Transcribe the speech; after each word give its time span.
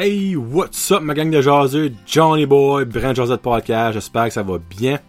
Hey, 0.00 0.36
what's 0.36 0.92
up 0.92 1.02
ma 1.02 1.12
gang 1.12 1.28
de 1.28 1.40
jaseux, 1.42 1.92
Johnny 2.06 2.46
Boy, 2.46 2.84
Brand 2.84 3.16
Josette 3.16 3.42
Podcast, 3.42 3.94
j'espère 3.94 4.26
que 4.26 4.32
ça 4.32 4.44
va 4.44 4.58
bien. 4.58 5.00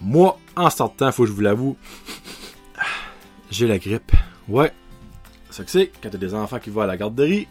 Moi, 0.00 0.38
en 0.54 0.70
sortant, 0.70 1.10
faut 1.10 1.24
que 1.24 1.30
je 1.30 1.34
vous 1.34 1.40
l'avoue, 1.40 1.76
j'ai 3.50 3.66
la 3.66 3.76
grippe. 3.76 4.12
Ouais, 4.46 4.70
c'est 5.50 5.64
que 5.64 5.70
c'est, 5.72 5.90
quand 6.00 6.10
t'as 6.10 6.18
des 6.18 6.32
enfants 6.32 6.60
qui 6.60 6.70
vont 6.70 6.82
à 6.82 6.86
la 6.86 6.96
garderie, 6.96 7.48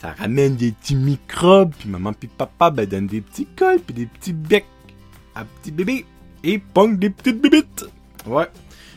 ça 0.00 0.14
ramène 0.18 0.56
des 0.56 0.72
petits 0.72 0.94
microbes, 0.94 1.74
puis 1.78 1.90
maman 1.90 2.14
puis 2.14 2.28
papa 2.28 2.70
ben 2.70 2.86
donnent 2.86 3.06
des 3.06 3.20
petits 3.20 3.44
cols 3.54 3.80
puis 3.80 3.92
des 3.92 4.06
petits 4.06 4.32
becs 4.32 4.64
à 5.34 5.44
petits 5.44 5.70
bébés 5.70 6.06
et 6.44 6.60
pong 6.60 6.98
des 6.98 7.10
petites 7.10 7.42
bébites. 7.42 7.84
Ouais. 8.26 8.46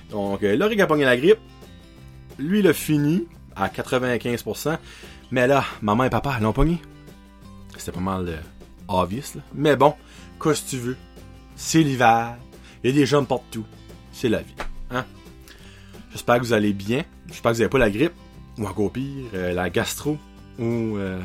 Donc 0.10 0.42
euh, 0.42 0.80
a 0.80 0.88
pogné 0.88 1.04
la 1.04 1.18
grippe. 1.18 1.40
Lui, 2.40 2.60
il 2.60 2.68
a 2.70 2.72
fini 2.72 3.28
à 3.58 3.68
95%. 3.68 4.78
Mais 5.32 5.48
là, 5.48 5.64
maman 5.82 6.06
et 6.06 6.10
papa 6.10 6.40
l'ont 6.40 6.54
pogné. 6.54 6.82
C'était 7.78 7.92
pas 7.92 8.00
mal 8.00 8.28
euh, 8.28 8.38
obvious, 8.88 9.36
là. 9.36 9.42
Mais 9.54 9.76
bon, 9.76 9.94
qu'est-ce 10.42 10.64
que 10.64 10.70
tu 10.70 10.78
veux? 10.78 10.98
C'est 11.56 11.84
l'hiver. 11.84 12.38
Il 12.84 12.92
y 12.92 12.94
a 12.94 12.96
des 12.96 13.06
gens 13.06 13.24
partout. 13.26 13.66
C'est 14.12 14.30
la 14.30 14.42
vie. 14.42 14.56
Hein? 14.92 15.06
J'espère 16.12 16.38
que 16.38 16.42
vous 16.42 16.54
allez 16.54 16.74
bien. 16.74 17.04
J'espère 17.28 17.52
que 17.52 17.58
vous 17.58 17.62
n'avez 17.62 17.70
pas 17.70 17.78
la 17.78 17.90
grippe. 17.90 18.14
Ou 18.58 18.66
encore 18.66 18.92
pire, 18.92 19.26
euh, 19.34 19.54
la 19.54 19.70
gastro. 19.70 20.18
Ou 20.60 20.98
euh, 20.98 21.20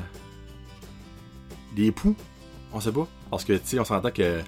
des 1.75 1.92
poux. 1.92 2.16
On 2.72 2.81
sait 2.81 2.92
pas. 2.92 3.06
Parce 3.31 3.44
que, 3.44 3.53
tu 3.55 3.61
sais, 3.64 3.78
on 3.78 3.84
s'entend 3.84 4.11
que 4.11 4.41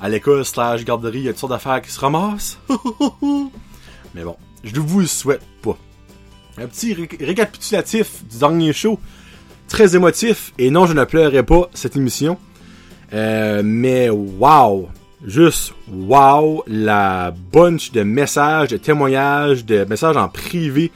à 0.00 0.08
l'école 0.08 0.44
slash 0.44 0.84
garderie, 0.84 1.20
il 1.20 1.24
y 1.24 1.28
a 1.28 1.32
toutes 1.32 1.40
sortes 1.40 1.52
d'affaires 1.52 1.80
qui 1.80 1.90
se 1.90 2.00
ramassent. 2.00 2.58
Mais 4.14 4.24
bon, 4.24 4.36
je 4.62 4.78
vous 4.80 5.00
le 5.00 5.06
souhaite 5.06 5.44
pas. 5.62 5.76
Un 6.58 6.66
petit 6.66 6.94
ré- 6.94 7.08
récapitulatif 7.20 8.24
du 8.30 8.38
dernier 8.38 8.72
show. 8.72 8.98
Très 9.68 9.94
émotif. 9.96 10.52
Et 10.58 10.70
non, 10.70 10.86
je 10.86 10.92
ne 10.94 11.04
pleurerai 11.04 11.42
pas 11.42 11.68
cette 11.74 11.96
émission. 11.96 12.38
Euh, 13.12 13.62
mais 13.64 14.08
wow! 14.10 14.88
Juste 15.24 15.72
wow! 15.90 16.62
La 16.66 17.32
bunch 17.52 17.92
de 17.92 18.02
messages, 18.02 18.68
de 18.68 18.76
témoignages, 18.76 19.64
de 19.64 19.84
messages 19.84 20.16
en 20.16 20.28
privé. 20.28 20.92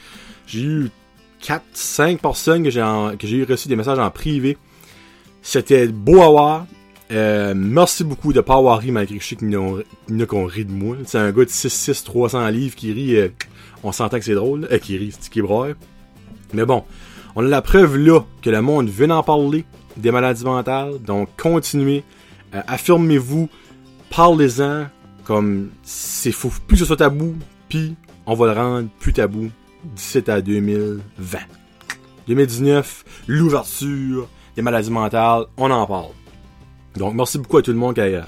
J'ai 0.46 0.62
eu 0.62 0.90
4, 1.42 1.62
5 1.72 2.20
personnes 2.20 2.62
que 2.64 2.70
j'ai 2.70 3.44
reçu 3.44 3.68
des 3.68 3.76
messages 3.76 3.98
en 3.98 4.10
privé. 4.10 4.56
C'était 5.42 5.86
beau 5.88 6.20
à 6.22 6.28
voir. 6.28 6.66
Euh, 7.10 7.54
merci 7.56 8.04
beaucoup 8.04 8.32
de 8.32 8.40
pas 8.40 8.56
avoir 8.56 8.78
ri 8.78 8.92
malgré 8.92 9.16
que 9.16 9.22
je 9.22 9.28
sais 9.28 9.36
qu'il 9.36 10.26
qu'on 10.26 10.44
rit 10.46 10.64
de 10.64 10.72
moi. 10.72 10.96
C'est 11.04 11.18
un 11.18 11.32
gars 11.32 11.44
de 11.44 11.50
6'6", 11.50 12.04
300 12.04 12.48
livres 12.48 12.76
qui 12.76 12.92
rit. 12.92 13.16
euh, 13.16 13.28
on 13.82 13.92
s'entend 13.92 14.18
que 14.18 14.24
c'est 14.24 14.34
drôle. 14.34 14.68
Euh, 14.70 14.78
qui 14.78 14.96
rit, 14.96 15.12
c'est 15.18 15.30
qui 15.30 15.42
broye. 15.42 15.74
Mais 16.52 16.64
bon, 16.64 16.84
on 17.34 17.44
a 17.44 17.48
la 17.48 17.62
preuve 17.62 17.96
là 17.96 18.20
que 18.42 18.50
le 18.50 18.62
monde 18.62 18.88
veut 18.88 19.10
en 19.10 19.22
parler 19.22 19.64
des 19.96 20.10
maladies 20.12 20.44
mentales. 20.44 20.98
Donc 21.00 21.28
continuez, 21.36 22.04
Euh, 22.52 22.62
affirmez-vous, 22.66 23.48
parlez-en 24.10 24.86
comme 25.24 25.70
c'est 25.84 26.32
faut 26.32 26.50
plus 26.66 26.76
ce 26.78 26.84
soit 26.84 26.96
tabou, 26.96 27.36
puis 27.68 27.94
on 28.26 28.34
va 28.34 28.46
le 28.46 28.52
rendre 28.60 28.88
plus 28.98 29.12
tabou 29.12 29.50
d'ici 29.84 30.18
à 30.28 30.40
2020. 30.40 31.38
2019, 32.26 33.04
l'ouverture 33.28 34.28
des 34.56 34.62
maladies 34.62 34.90
mentales, 34.90 35.44
on 35.56 35.70
en 35.70 35.86
parle. 35.86 36.10
Donc 36.96 37.14
merci 37.14 37.38
beaucoup 37.38 37.58
à 37.58 37.62
tout 37.62 37.70
le 37.72 37.76
monde 37.78 37.94
qui 37.94 38.00
a 38.00 38.26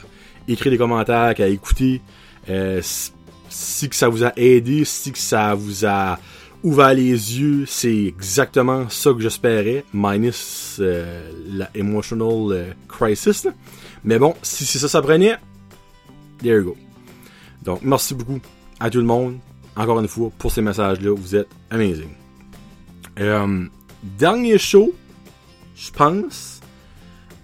écrit 0.49 0.71
des 0.71 0.79
commentaires, 0.79 1.35
qui 1.35 1.43
a 1.43 1.49
écouté. 1.49 2.01
Euh, 2.49 2.81
si- 2.83 3.89
ça 3.93 4.09
vous 4.09 4.25
a 4.25 4.33
aidé, 4.37 4.85
si 4.85 5.13
ça 5.15 5.55
vous 5.55 5.85
a 5.85 6.19
ouvert 6.63 6.95
les 6.95 7.11
yeux, 7.41 7.65
c'est 7.67 8.05
exactement 8.05 8.89
ça 8.89 9.13
que 9.13 9.21
j'espérais, 9.21 9.85
minus 9.93 10.77
euh, 10.81 11.31
la 11.53 11.69
emotional 11.75 12.53
euh, 12.53 12.73
crisis. 12.89 13.47
Mais 14.05 14.19
bon, 14.19 14.35
si, 14.43 14.65
ça 14.65 14.89
ça 14.89 15.03
prenait, 15.03 15.37
there 16.41 16.57
you 16.59 16.65
go. 16.65 16.77
Donc 17.65 17.81
merci 17.83 18.15
beaucoup 18.15 18.41
à 18.81 18.91
tout 18.91 18.99
le 18.99 19.05
monde, 19.05 19.39
encore 19.77 20.01
une 20.01 20.09
fois, 20.09 20.31
pour 20.39 20.51
ces 20.51 20.63
messages-là. 20.63 21.11
Vous 21.15 21.37
êtes 21.37 21.49
amazing. 21.71 22.11
Dernier 24.19 24.59
show, 24.59 24.93
je 25.77 25.91
pense, 25.93 26.61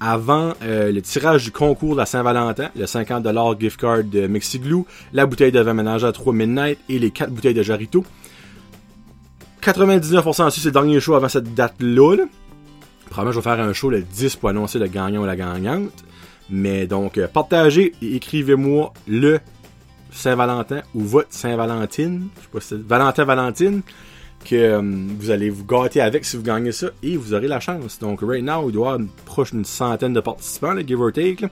avant 0.00 0.54
euh, 0.62 0.92
le 0.92 1.02
tirage 1.02 1.44
du 1.44 1.50
concours 1.50 1.92
de 1.92 1.98
la 1.98 2.06
Saint-Valentin, 2.06 2.70
le 2.76 2.84
50$ 2.84 3.60
gift 3.60 3.80
card 3.80 4.04
de 4.04 4.26
Mexiglou, 4.26 4.86
la 5.12 5.26
bouteille 5.26 5.52
de 5.52 5.60
vin 5.60 5.86
à 5.86 6.12
3 6.12 6.32
Midnight 6.32 6.78
et 6.88 6.98
les 6.98 7.10
4 7.10 7.30
bouteilles 7.30 7.54
de 7.54 7.62
Jarito. 7.62 8.04
99% 9.62 10.46
aussi, 10.46 10.60
c'est 10.60 10.68
le 10.68 10.72
dernier 10.72 11.00
show 11.00 11.14
avant 11.14 11.28
cette 11.28 11.54
date-là. 11.54 12.16
là. 12.16 12.24
Probablement, 13.10 13.32
je 13.32 13.38
vais 13.38 13.42
faire 13.42 13.60
un 13.60 13.72
show 13.72 13.90
le 13.90 14.02
10 14.02 14.36
pour 14.36 14.50
annoncer 14.50 14.78
le 14.78 14.86
gagnant 14.86 15.22
ou 15.22 15.26
la 15.26 15.36
gagnante. 15.36 16.04
Mais 16.50 16.86
donc, 16.86 17.18
euh, 17.18 17.26
partagez 17.26 17.92
et 18.00 18.16
écrivez-moi 18.16 18.92
le 19.06 19.40
Saint-Valentin 20.10 20.82
ou 20.94 21.00
votre 21.00 21.28
Saint-Valentine. 21.30 22.28
Je 22.36 22.42
sais 22.42 22.48
pas 22.52 22.60
si 22.60 22.68
c'est 22.68 22.82
Valentin-Valentine. 22.82 23.82
Que 24.44 24.56
euh, 24.56 24.80
vous 25.18 25.30
allez 25.30 25.50
vous 25.50 25.64
gâter 25.64 26.00
avec 26.00 26.24
si 26.24 26.36
vous 26.36 26.42
gagnez 26.42 26.72
ça 26.72 26.88
et 27.02 27.16
vous 27.16 27.34
aurez 27.34 27.48
la 27.48 27.60
chance. 27.60 27.98
Donc, 27.98 28.20
right 28.22 28.42
now, 28.42 28.68
il 28.68 28.72
doit 28.72 28.90
y 28.90 28.94
avoir 28.94 29.08
proche 29.24 29.50
d'une 29.50 29.64
centaine 29.64 30.12
de 30.12 30.20
participants, 30.20 30.72
là, 30.72 30.86
give 30.86 31.00
or 31.00 31.12
take. 31.12 31.44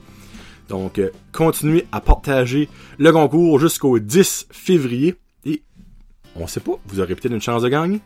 Donc, 0.68 0.98
euh, 0.98 1.10
continuez 1.32 1.86
à 1.92 2.00
partager 2.00 2.68
le 2.98 3.12
concours 3.12 3.58
jusqu'au 3.58 3.98
10 3.98 4.48
février. 4.50 5.14
Et 5.44 5.62
on 6.34 6.46
sait 6.46 6.60
pas, 6.60 6.72
vous 6.86 7.00
aurez 7.00 7.14
peut-être 7.14 7.32
une 7.32 7.40
chance 7.40 7.62
de 7.62 7.68
gagner. 7.68 8.00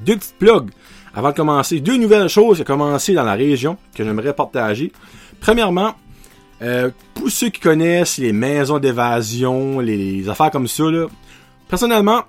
Deux 0.00 0.16
petites 0.16 0.38
plugs 0.38 0.70
avant 1.14 1.30
de 1.30 1.36
commencer. 1.36 1.80
Deux 1.80 1.96
nouvelles 1.96 2.28
choses 2.28 2.56
qui 2.56 2.62
ont 2.62 2.66
commencé 2.66 3.14
dans 3.14 3.24
la 3.24 3.34
région 3.34 3.76
que 3.94 4.04
j'aimerais 4.04 4.34
partager. 4.34 4.92
Premièrement, 5.40 5.94
euh, 6.62 6.90
pour 7.14 7.30
ceux 7.30 7.50
qui 7.50 7.60
connaissent 7.60 8.18
les 8.18 8.32
maisons 8.32 8.78
d'évasion, 8.78 9.80
les 9.80 10.28
affaires 10.28 10.50
comme 10.50 10.68
ça, 10.68 10.84
là, 10.84 11.06
personnellement, 11.68 12.22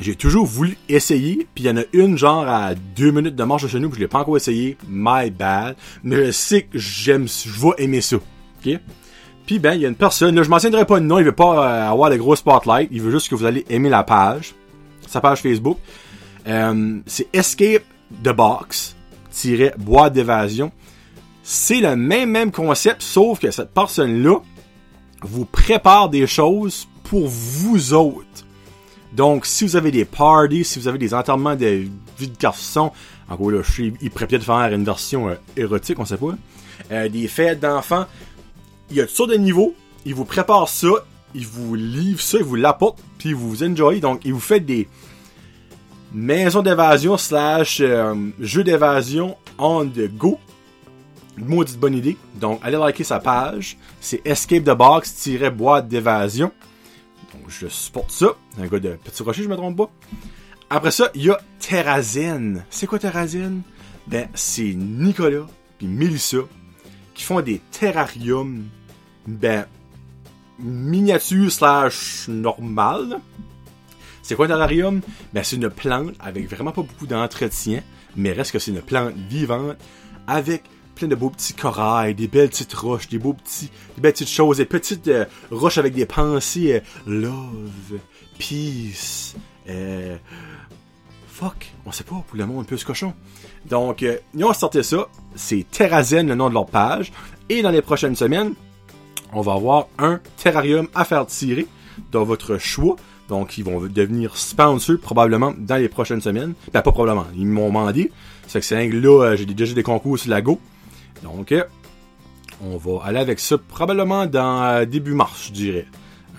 j'ai 0.00 0.14
toujours 0.14 0.46
voulu 0.46 0.76
essayer, 0.88 1.46
puis 1.54 1.64
il 1.64 1.66
y 1.66 1.70
en 1.70 1.76
a 1.76 1.82
une 1.92 2.16
genre 2.16 2.48
à 2.48 2.74
deux 2.74 3.10
minutes 3.10 3.36
de 3.36 3.44
marche 3.44 3.62
de 3.62 3.68
chez 3.68 3.78
nous, 3.78 3.88
puis 3.88 3.98
je 3.98 4.04
l'ai 4.04 4.08
pas 4.08 4.20
encore 4.20 4.36
essayé, 4.36 4.76
my 4.88 5.30
bad, 5.30 5.76
mais 6.02 6.26
je 6.26 6.30
sais 6.30 6.62
que 6.62 6.78
j'aime, 6.78 7.28
je 7.28 7.50
vais 7.50 7.84
aimer 7.84 8.00
ça, 8.00 8.16
ok? 8.16 8.78
Puis 9.46 9.58
ben, 9.58 9.74
il 9.74 9.80
y 9.80 9.86
a 9.86 9.88
une 9.88 9.94
personne, 9.94 10.34
là, 10.34 10.42
je 10.42 10.48
mentionnerai 10.48 10.86
pas 10.86 11.00
de 11.00 11.04
nom, 11.04 11.18
il 11.18 11.24
veut 11.24 11.32
pas 11.32 11.66
euh, 11.66 11.90
avoir 11.90 12.10
de 12.10 12.16
gros 12.16 12.36
spotlight, 12.36 12.88
il 12.92 13.00
veut 13.00 13.10
juste 13.10 13.28
que 13.28 13.34
vous 13.34 13.44
allez 13.44 13.64
aimer 13.68 13.88
la 13.88 14.04
page, 14.04 14.54
sa 15.06 15.20
page 15.20 15.40
Facebook. 15.40 15.78
Euh, 16.46 17.00
c'est 17.06 17.28
Escape 17.32 17.84
the 18.22 18.30
Box, 18.30 18.96
boîte 19.78 20.12
d'évasion. 20.12 20.72
C'est 21.42 21.80
le 21.80 21.96
même 21.96 22.30
même 22.30 22.52
concept, 22.52 23.02
sauf 23.02 23.40
que 23.40 23.50
cette 23.50 23.74
personne-là 23.74 24.38
vous 25.22 25.44
prépare 25.44 26.08
des 26.08 26.26
choses 26.26 26.88
pour 27.04 27.28
vous 27.28 27.94
autres. 27.94 28.46
Donc, 29.12 29.44
si 29.46 29.64
vous 29.64 29.76
avez 29.76 29.90
des 29.90 30.04
parties, 30.04 30.64
si 30.64 30.78
vous 30.78 30.88
avez 30.88 30.98
des 30.98 31.12
enterrements 31.12 31.54
de 31.54 31.84
vie 32.18 32.28
de 32.28 32.38
garçon, 32.38 32.92
en 33.28 33.34
gros, 33.34 33.50
là, 33.50 33.62
je 33.62 33.70
suis, 33.70 33.94
il 34.00 34.10
pourrait 34.10 34.26
peut-être 34.26 34.44
faire 34.44 34.72
une 34.72 34.84
version 34.84 35.28
euh, 35.28 35.34
érotique, 35.56 35.98
on 35.98 36.04
sait 36.04 36.16
pas. 36.16 36.34
Euh, 36.90 37.08
des 37.08 37.28
fêtes 37.28 37.60
d'enfants, 37.60 38.06
il 38.90 38.96
y 38.96 39.00
a 39.00 39.06
toutes 39.06 39.14
sortes 39.14 39.30
de 39.30 39.36
niveaux. 39.36 39.74
Il 40.04 40.14
vous 40.14 40.24
prépare 40.24 40.68
ça, 40.68 40.88
il 41.34 41.46
vous 41.46 41.74
livre 41.74 42.20
ça, 42.20 42.38
il 42.38 42.44
vous 42.44 42.56
l'apporte, 42.56 42.98
puis 43.18 43.32
vous 43.32 43.62
enjoy. 43.62 44.00
Donc, 44.00 44.22
il 44.24 44.32
vous 44.32 44.40
fait 44.40 44.60
des 44.60 44.88
maisons 46.12 46.62
d'évasion 46.62 47.16
slash 47.16 47.80
euh, 47.80 48.14
jeux 48.40 48.64
d'évasion 48.64 49.36
on 49.58 49.86
the 49.86 50.08
go. 50.08 50.38
Maudite 51.36 51.78
bonne 51.78 51.94
idée. 51.94 52.16
Donc, 52.34 52.60
allez 52.62 52.76
liker 52.76 53.04
sa 53.04 53.18
page. 53.18 53.78
C'est 54.00 54.20
Escape 54.26 54.64
the 54.64 54.76
Box-boîte 54.76 55.88
d'évasion. 55.88 56.52
Donc, 57.34 57.48
je 57.48 57.66
supporte 57.68 58.10
ça. 58.10 58.36
Un 58.58 58.66
gars 58.66 58.78
de 58.78 58.96
Petit 59.02 59.22
Rocher, 59.22 59.42
je 59.42 59.48
me 59.48 59.56
trompe 59.56 59.76
pas. 59.76 59.90
Après 60.70 60.90
ça, 60.90 61.10
il 61.14 61.24
y 61.24 61.30
a 61.30 61.38
Terrazine. 61.58 62.64
C'est 62.70 62.86
quoi 62.86 62.98
Terrazine? 62.98 63.62
Ben, 64.06 64.28
c'est 64.34 64.74
Nicolas 64.74 65.46
puis 65.78 65.86
Melissa 65.86 66.38
qui 67.14 67.24
font 67.24 67.40
des 67.40 67.60
terrariums, 67.70 68.64
ben, 69.26 69.66
miniature 70.58 71.50
slash 71.50 72.26
normal. 72.28 73.08
là. 73.10 73.20
C'est 74.22 74.34
quoi 74.34 74.46
un 74.46 74.48
terrarium? 74.48 75.00
Ben, 75.32 75.42
c'est 75.44 75.56
une 75.56 75.68
plante 75.68 76.14
avec 76.20 76.48
vraiment 76.48 76.72
pas 76.72 76.82
beaucoup 76.82 77.06
d'entretien, 77.06 77.82
mais 78.16 78.32
reste 78.32 78.52
que 78.52 78.58
c'est 78.58 78.70
une 78.70 78.82
plante 78.82 79.14
vivante 79.28 79.76
avec 80.26 80.62
plein 80.94 81.08
de 81.08 81.14
beaux 81.14 81.30
petits 81.30 81.54
corails, 81.54 82.14
des 82.14 82.28
belles 82.28 82.48
petites 82.48 82.72
roches, 82.74 83.08
des 83.08 83.18
beaux 83.18 83.32
petits, 83.32 83.70
des 83.96 84.00
belles 84.00 84.12
petites 84.12 84.28
choses, 84.28 84.58
des 84.58 84.64
petites 84.64 85.08
euh, 85.08 85.24
roches 85.50 85.78
avec 85.78 85.94
des 85.94 86.06
pensées 86.06 86.74
euh, 86.74 86.80
love, 87.06 87.98
peace, 88.38 89.34
euh, 89.68 90.16
fuck, 91.26 91.72
on 91.86 91.92
sait 91.92 92.04
pas 92.04 92.22
pour 92.26 92.36
le 92.36 92.46
monde 92.46 92.66
plus 92.66 92.84
cochon. 92.84 93.14
Donc, 93.68 94.02
ils 94.02 94.44
ont 94.44 94.52
sorti 94.52 94.82
ça, 94.82 95.08
c'est 95.34 95.64
Terrazen 95.70 96.26
le 96.26 96.34
nom 96.34 96.48
de 96.48 96.54
leur 96.54 96.66
page, 96.66 97.12
et 97.48 97.62
dans 97.62 97.70
les 97.70 97.82
prochaines 97.82 98.16
semaines, 98.16 98.54
on 99.32 99.40
va 99.40 99.54
avoir 99.54 99.88
un 99.98 100.20
terrarium 100.36 100.88
à 100.94 101.04
faire 101.04 101.26
tirer 101.26 101.66
dans 102.10 102.24
votre 102.24 102.58
choix. 102.58 102.96
Donc, 103.28 103.56
ils 103.56 103.64
vont 103.64 103.80
devenir 103.80 104.36
sponsors 104.36 104.98
probablement 104.98 105.54
dans 105.56 105.76
les 105.76 105.88
prochaines 105.88 106.20
semaines. 106.20 106.54
Ben, 106.72 106.82
pas 106.82 106.92
probablement. 106.92 107.26
Ils 107.34 107.46
m'ont 107.46 107.68
demandé. 107.68 108.12
C'est 108.46 108.60
que 108.60 108.66
c'est 108.66 108.88
là, 108.88 109.36
j'ai 109.36 109.46
déjà 109.46 109.74
des 109.74 109.82
concours 109.82 110.18
sur 110.18 110.30
la 110.30 110.42
Go. 110.42 110.60
Donc, 111.22 111.54
on 112.60 112.76
va 112.76 113.04
aller 113.04 113.18
avec 113.18 113.40
ça 113.40 113.58
probablement 113.58 114.26
dans 114.26 114.62
euh, 114.62 114.84
début 114.84 115.14
mars, 115.14 115.46
je 115.48 115.52
dirais. 115.52 115.86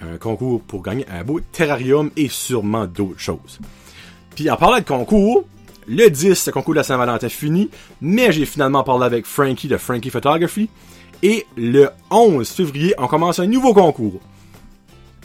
Un 0.01 0.17
concours 0.17 0.61
pour 0.61 0.81
gagner 0.81 1.05
un 1.09 1.23
beau 1.23 1.39
terrarium 1.39 2.11
et 2.17 2.27
sûrement 2.27 2.85
d'autres 2.85 3.19
choses. 3.19 3.59
Puis 4.35 4.49
en 4.49 4.57
parlant 4.57 4.79
de 4.79 4.83
concours, 4.83 5.45
le 5.87 6.09
10, 6.09 6.47
le 6.47 6.51
concours 6.51 6.73
de 6.73 6.79
la 6.79 6.83
Saint-Valentin 6.83 7.29
fini, 7.29 7.69
mais 8.01 8.31
j'ai 8.31 8.45
finalement 8.45 8.83
parlé 8.83 9.05
avec 9.05 9.25
Frankie 9.25 9.67
de 9.67 9.77
Frankie 9.77 10.09
Photography. 10.09 10.69
Et 11.21 11.45
le 11.55 11.89
11 12.11 12.49
février, 12.49 12.93
on 12.97 13.07
commence 13.07 13.39
un 13.39 13.47
nouveau 13.47 13.73
concours. 13.73 14.19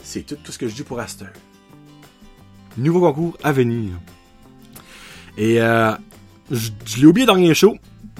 C'est 0.01 0.21
tout, 0.21 0.51
ce 0.51 0.57
que 0.57 0.67
je 0.67 0.73
dis 0.73 0.83
pour 0.83 0.99
Aster. 0.99 1.25
Nouveau 2.77 3.01
concours 3.01 3.37
à 3.43 3.51
venir. 3.51 3.91
Et 5.37 5.61
euh, 5.61 5.91
je, 6.51 6.71
l'ai 6.97 7.05
oublié 7.05 7.25
dans 7.25 7.33
rien 7.33 7.53
show. 7.53 7.75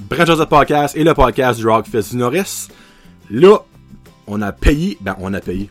Brent 0.07 0.25
Joseph 0.25 0.49
Podcast 0.49 0.95
et 0.95 1.03
le 1.03 1.13
podcast 1.13 1.59
du 1.59 1.67
Rockfest 1.67 2.11
du 2.11 2.17
Nord-Est. 2.17 2.71
Là, 3.29 3.57
on 4.27 4.41
a 4.41 4.51
payé. 4.51 4.97
Ben, 5.01 5.15
on 5.19 5.33
a 5.33 5.41
payé. 5.41 5.69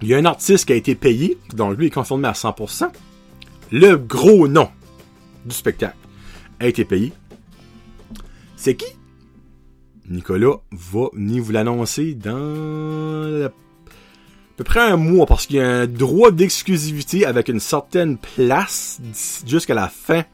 Il 0.00 0.08
y 0.08 0.14
a 0.14 0.18
un 0.18 0.24
artiste 0.24 0.66
qui 0.66 0.72
a 0.72 0.76
été 0.76 0.94
payé, 0.94 1.38
donc 1.54 1.76
lui 1.78 1.86
est 1.86 1.90
confirmé 1.90 2.28
à 2.28 2.32
100%. 2.32 2.90
Le 3.70 3.96
gros 3.96 4.48
nom 4.48 4.68
du 5.44 5.54
spectacle 5.54 5.96
a 6.60 6.66
été 6.66 6.84
payé. 6.84 7.12
C'est 8.56 8.74
qui? 8.74 8.86
Nicolas 10.08 10.56
va 10.70 11.06
ni 11.14 11.40
vous 11.40 11.52
l'annoncer 11.52 12.14
dans 12.14 13.46
à 13.46 13.50
peu 14.56 14.64
près 14.64 14.80
un 14.80 14.96
mois 14.96 15.26
parce 15.26 15.46
qu'il 15.46 15.56
y 15.56 15.60
a 15.60 15.68
un 15.68 15.86
droit 15.86 16.30
d'exclusivité 16.30 17.24
avec 17.24 17.48
une 17.48 17.60
certaine 17.60 18.18
place 18.18 19.00
jusqu'à 19.46 19.74
la 19.74 19.88
fin 19.88 20.24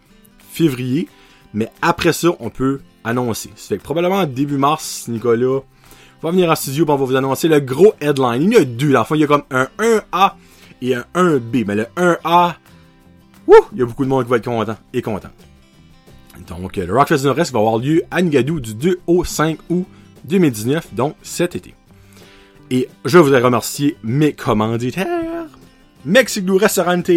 février. 0.50 1.08
Mais 1.55 1.70
après 1.81 2.12
ça, 2.12 2.31
on 2.40 2.50
peut 2.50 2.81
annoncer. 3.04 3.50
Ça 3.56 3.68
fait 3.68 3.78
que 3.78 3.82
probablement 3.82 4.24
début 4.26 4.58
mars, 4.58 5.06
Nicolas 5.08 5.60
va 6.22 6.30
venir 6.30 6.50
en 6.50 6.56
studio 6.56 6.84
va 6.84 6.96
vous 6.96 7.16
annoncer 7.16 7.48
le 7.48 7.60
gros 7.60 7.94
headline. 8.00 8.42
Il 8.42 8.52
y 8.52 8.56
a 8.56 8.64
deux. 8.64 8.92
Là. 8.92 9.02
Enfin, 9.02 9.16
il 9.16 9.20
y 9.20 9.24
a 9.24 9.26
comme 9.26 9.44
un 9.50 9.68
1A 9.78 10.32
et 10.82 10.94
un 10.94 11.04
1B. 11.14 11.64
Mais 11.66 11.76
le 11.76 11.86
1A, 11.96 12.54
il 13.72 13.78
y 13.78 13.82
a 13.82 13.86
beaucoup 13.86 14.04
de 14.04 14.10
monde 14.10 14.24
qui 14.24 14.30
va 14.30 14.36
être 14.36 14.44
content 14.44 14.76
et 14.92 15.02
content. 15.02 15.30
Donc, 16.46 16.76
le 16.76 16.92
Rockfest 16.92 17.24
Nord-Est 17.24 17.52
va 17.52 17.58
avoir 17.58 17.78
lieu 17.78 18.02
à 18.10 18.22
Ngadou 18.22 18.60
du 18.60 18.74
2 18.74 19.00
au 19.06 19.24
5 19.24 19.58
août 19.70 19.86
2019, 20.24 20.94
donc 20.94 21.14
cet 21.22 21.56
été. 21.56 21.74
Et 22.70 22.88
je 23.04 23.18
voudrais 23.18 23.40
remercier 23.40 23.96
mes 24.02 24.32
commanditaires. 24.32 25.46
Mexico 26.04 26.56
Restaurante, 26.56 27.10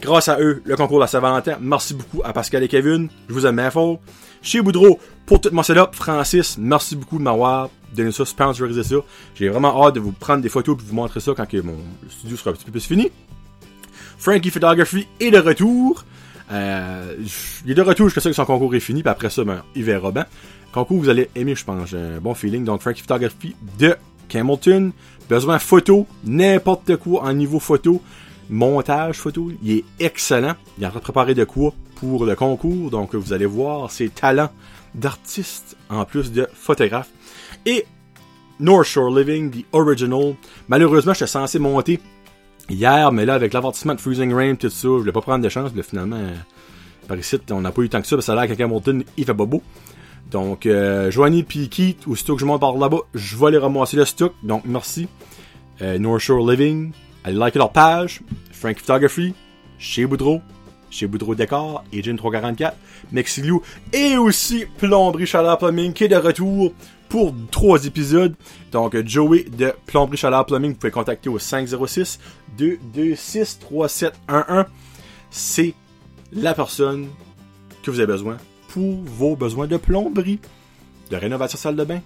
grâce 0.00 0.28
à 0.28 0.40
eux, 0.40 0.62
le 0.64 0.76
concours 0.76 0.98
de 0.98 1.02
la 1.02 1.06
Saint-Valentin. 1.08 1.56
Merci 1.60 1.94
beaucoup 1.94 2.20
à 2.24 2.32
Pascal 2.32 2.62
et 2.62 2.68
Kevin. 2.68 3.08
Je 3.28 3.34
vous 3.34 3.44
aime 3.44 3.56
bien 3.56 3.70
fort. 3.70 3.98
Chez 4.42 4.62
Boudreau, 4.62 4.98
pour 5.26 5.40
tout 5.40 5.50
mon 5.52 5.62
setup, 5.62 5.94
Francis, 5.94 6.56
merci 6.58 6.96
beaucoup 6.96 7.18
de 7.18 7.22
m'avoir 7.22 7.68
donné 7.94 8.10
ça, 8.10 8.24
sponsoriser 8.24 8.82
ça. 8.82 8.96
J'ai 9.34 9.48
vraiment 9.50 9.84
hâte 9.84 9.96
de 9.96 10.00
vous 10.00 10.12
prendre 10.12 10.40
des 10.40 10.48
photos 10.48 10.78
et 10.78 10.82
vous 10.86 10.94
montrer 10.94 11.20
ça 11.20 11.32
quand 11.36 11.46
que 11.46 11.58
mon 11.58 11.76
studio 12.08 12.36
sera 12.36 12.50
un 12.50 12.52
petit 12.54 12.64
peu 12.64 12.72
plus 12.72 12.86
fini. 12.86 13.10
Frankie 14.18 14.50
Photography 14.50 15.06
est 15.20 15.30
de 15.30 15.38
retour. 15.38 16.04
Euh, 16.52 17.16
il 17.64 17.70
est 17.70 17.74
de 17.74 17.82
retour 17.82 18.08
jusqu'à 18.08 18.22
ce 18.22 18.30
que 18.30 18.34
son 18.34 18.46
concours 18.46 18.74
est 18.74 18.80
fini, 18.80 19.02
puis 19.02 19.10
après 19.10 19.28
ça, 19.28 19.44
ben, 19.44 19.62
il 19.74 19.84
verra 19.84 20.10
bien. 20.10 20.26
Concours, 20.72 20.98
vous 20.98 21.08
allez 21.08 21.28
aimer, 21.34 21.54
je 21.54 21.64
pense. 21.64 21.90
J'ai 21.90 21.98
un 21.98 22.20
bon 22.20 22.34
feeling. 22.34 22.64
Donc, 22.64 22.80
Frankie 22.80 23.02
Photography 23.02 23.54
de 23.78 23.96
Campbellton. 24.30 24.92
Besoin 25.28 25.58
photo, 25.58 26.06
n'importe 26.24 26.96
quoi 26.96 27.24
en 27.24 27.32
niveau 27.32 27.60
photo. 27.60 28.02
Montage 28.48 29.16
photo, 29.16 29.52
il 29.62 29.78
est 29.78 29.84
excellent. 29.98 30.54
Il 30.78 30.84
est 30.84 30.86
en 30.86 30.90
train 30.90 30.98
de 30.98 31.04
préparer 31.04 31.34
de 31.34 31.44
quoi 31.44 31.72
pour 32.00 32.24
le 32.24 32.34
concours. 32.34 32.90
Donc, 32.90 33.14
vous 33.14 33.32
allez 33.32 33.46
voir 33.46 33.90
ses 33.90 34.08
talents 34.08 34.50
d'artiste 34.94 35.76
en 35.88 36.04
plus 36.04 36.32
de 36.32 36.48
photographe. 36.52 37.10
Et 37.66 37.84
North 38.58 38.86
Shore 38.86 39.10
Living, 39.10 39.50
The 39.50 39.64
Original. 39.72 40.34
Malheureusement, 40.68 41.12
j'étais 41.12 41.26
censé 41.26 41.58
monter 41.58 42.00
hier, 42.68 43.12
mais 43.12 43.24
là, 43.24 43.34
avec 43.34 43.52
l'avertissement 43.52 43.94
de 43.94 44.00
Freezing 44.00 44.32
Rain, 44.32 44.54
tout 44.54 44.68
ça, 44.68 44.82
je 44.82 44.88
voulais 44.88 45.12
pas 45.12 45.20
prendre 45.20 45.44
de 45.44 45.48
chance, 45.48 45.70
mais 45.74 45.82
finalement, 45.82 46.20
par 47.08 47.18
ici, 47.18 47.36
on 47.50 47.60
n'a 47.60 47.72
pas 47.72 47.82
eu 47.82 47.88
tant 47.88 48.00
que 48.00 48.06
ça, 48.06 48.16
parce 48.16 48.26
que 48.26 48.32
ça 48.32 48.38
a 48.38 48.46
l'air 48.46 48.56
qu'à 48.56 48.66
il 49.16 49.24
fait 49.24 49.34
pas. 49.34 49.46
Donc, 50.30 50.66
euh, 50.66 51.10
Joanie 51.10 51.42
puis 51.42 51.68
Keith, 51.68 52.06
aussitôt 52.06 52.34
que 52.34 52.40
je 52.40 52.46
monte 52.46 52.60
par 52.60 52.76
là-bas, 52.76 53.00
je 53.14 53.36
vais 53.36 53.46
aller 53.46 53.58
ramasser 53.58 53.96
le 53.96 54.04
stock. 54.04 54.32
Donc, 54.42 54.62
merci. 54.64 55.08
Euh, 55.82 55.98
North 55.98 56.20
Shore 56.20 56.48
Living, 56.48 56.92
allez 57.24 57.36
liker 57.36 57.58
leur 57.58 57.72
page. 57.72 58.20
Frank 58.52 58.78
Photography, 58.78 59.34
chez 59.78 60.06
Boudreau, 60.06 60.40
chez 60.90 61.06
Boudreau 61.06 61.34
Décor, 61.34 61.84
Agent 61.94 62.16
344, 62.16 62.76
Mexiglou, 63.12 63.62
et 63.92 64.16
aussi 64.16 64.66
Plomberie 64.78 65.26
Chaleur 65.26 65.58
Plumbing 65.58 65.92
qui 65.92 66.04
est 66.04 66.08
de 66.08 66.16
retour 66.16 66.72
pour 67.08 67.34
trois 67.50 67.84
épisodes. 67.86 68.34
Donc, 68.72 68.96
Joey 69.06 69.44
de 69.44 69.72
Plomberie 69.86 70.16
Chaleur 70.16 70.46
Plumbing, 70.46 70.72
vous 70.72 70.78
pouvez 70.78 70.90
contacter 70.90 71.28
au 71.28 71.38
506 71.38 72.18
226 72.58 73.58
3711. 73.60 74.64
C'est 75.30 75.74
la 76.32 76.54
personne 76.54 77.08
que 77.82 77.90
vous 77.90 77.98
avez 77.98 78.06
besoin 78.06 78.36
pour 78.68 78.96
vos 79.04 79.36
besoins 79.36 79.66
de 79.66 79.76
plomberie, 79.76 80.40
de 81.10 81.16
rénovation 81.16 81.58
salle 81.58 81.76
de 81.76 81.84
bain, 81.84 82.00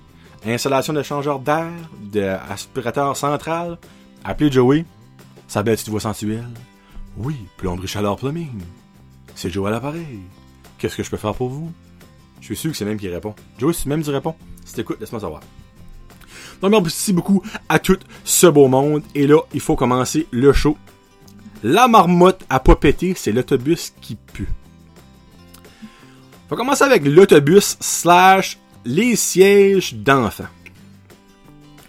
installation 0.47 0.93
de 0.93 1.03
changeur 1.03 1.39
d'air, 1.39 1.71
d'aspirateur 2.01 3.17
central. 3.17 3.79
Appelez 4.25 4.51
Joey. 4.51 4.85
Sa 5.47 5.63
belle 5.63 5.77
petite 5.77 5.91
voix 5.91 6.01
sensuelle. 6.01 6.49
Oui, 7.17 7.37
plomberie 7.57 7.87
chaleur 7.87 8.17
plumbing. 8.17 8.61
C'est 9.35 9.51
Joey 9.51 9.69
à 9.69 9.73
l'appareil. 9.73 10.21
Qu'est-ce 10.79 10.97
que 10.97 11.03
je 11.03 11.11
peux 11.11 11.17
faire 11.17 11.35
pour 11.35 11.49
vous? 11.49 11.73
Je 12.41 12.47
suis 12.47 12.57
sûr 12.57 12.71
que 12.71 12.77
c'est 12.77 12.85
même 12.85 12.99
qui 12.99 13.09
répond. 13.09 13.35
Joey, 13.59 13.73
c'est 13.73 13.87
même 13.87 14.03
qui 14.03 14.11
répond. 14.11 14.35
Si 14.65 14.75
t'écoutes, 14.75 15.01
laisse-moi 15.01 15.21
savoir. 15.21 15.41
Donc, 16.61 16.73
merci 16.73 17.13
beaucoup 17.13 17.43
à 17.69 17.79
tout 17.79 17.99
ce 18.25 18.47
beau 18.47 18.69
monde. 18.69 19.03
Et 19.15 19.27
là, 19.27 19.39
il 19.53 19.61
faut 19.61 19.77
commencer 19.77 20.27
le 20.31 20.53
show. 20.53 20.77
La 21.63 21.89
marmotte 21.89 22.45
à 22.51 22.61
pas 22.61 22.77
péter, 22.77 23.15
c'est 23.17 23.33
l'autobus 23.33 23.95
qui 24.01 24.17
pue. 24.17 24.49
On 26.47 26.51
va 26.51 26.57
commencer 26.57 26.85
avec 26.85 27.05
l'autobus 27.07 27.77
slash 27.81 28.59
les 28.85 29.17
sièges 29.17 29.95
d'enfants. 29.95 30.45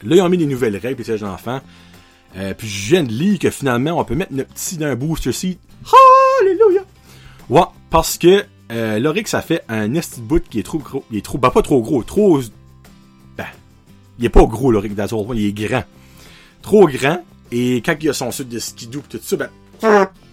Là, 0.03 0.15
ils 0.15 0.21
ont 0.21 0.29
mis 0.29 0.37
des 0.37 0.45
nouvelles 0.45 0.77
règles 0.77 0.99
les 0.99 1.03
sièges 1.03 1.21
d'enfants. 1.21 1.61
Euh, 2.37 2.53
puis 2.53 2.67
je 2.67 2.89
viens 2.89 3.03
de 3.03 3.11
lire 3.11 3.39
que 3.39 3.49
finalement, 3.49 3.99
on 3.99 4.03
peut 4.03 4.15
mettre 4.15 4.33
notre 4.33 4.53
petit 4.53 4.77
dans 4.77 4.87
un 4.87 4.95
booster 4.95 5.31
seat. 5.31 5.59
Alléluia! 6.41 6.81
Ouais, 7.49 7.61
parce 7.89 8.17
que 8.17 8.43
euh, 8.71 8.99
Lorix, 8.99 9.27
ça 9.27 9.41
fait 9.41 9.63
un 9.69 9.93
esti 9.93 10.21
boot 10.21 10.43
qui 10.49 10.59
est 10.59 10.63
trop 10.63 10.79
gros. 10.79 11.03
Il 11.11 11.17
est 11.17 11.21
trop, 11.21 11.37
bah 11.37 11.51
pas 11.51 11.61
trop 11.61 11.81
gros, 11.81 12.03
trop... 12.03 12.41
Ben, 13.37 13.45
il 14.19 14.25
est 14.25 14.29
pas 14.29 14.43
gros, 14.45 14.71
Lorix 14.71 14.89
d'Azur, 14.89 15.33
il 15.33 15.45
est 15.45 15.53
grand. 15.53 15.83
Trop 16.61 16.87
grand, 16.87 17.23
et 17.51 17.77
quand 17.77 17.95
il 18.01 18.09
a 18.09 18.13
son 18.13 18.31
suite 18.31 18.49
de 18.49 18.59
skidoo 18.59 19.01
pis 19.01 19.17
tout 19.17 19.23
ça, 19.23 19.37
ben, 19.37 19.49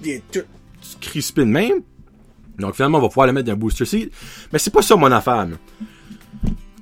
il 0.02 0.10
est 0.10 0.22
tout 0.32 0.40
crispé 1.00 1.42
de 1.42 1.46
même. 1.46 1.82
Donc 2.58 2.74
finalement, 2.74 2.98
on 2.98 3.02
va 3.02 3.08
pouvoir 3.08 3.26
le 3.26 3.32
mettre 3.32 3.46
dans 3.46 3.52
un 3.52 3.56
booster 3.56 3.84
seat. 3.84 4.12
Mais 4.52 4.58
c'est 4.58 4.72
pas 4.72 4.82
ça 4.82 4.96
mon 4.96 5.12
affaire. 5.12 5.46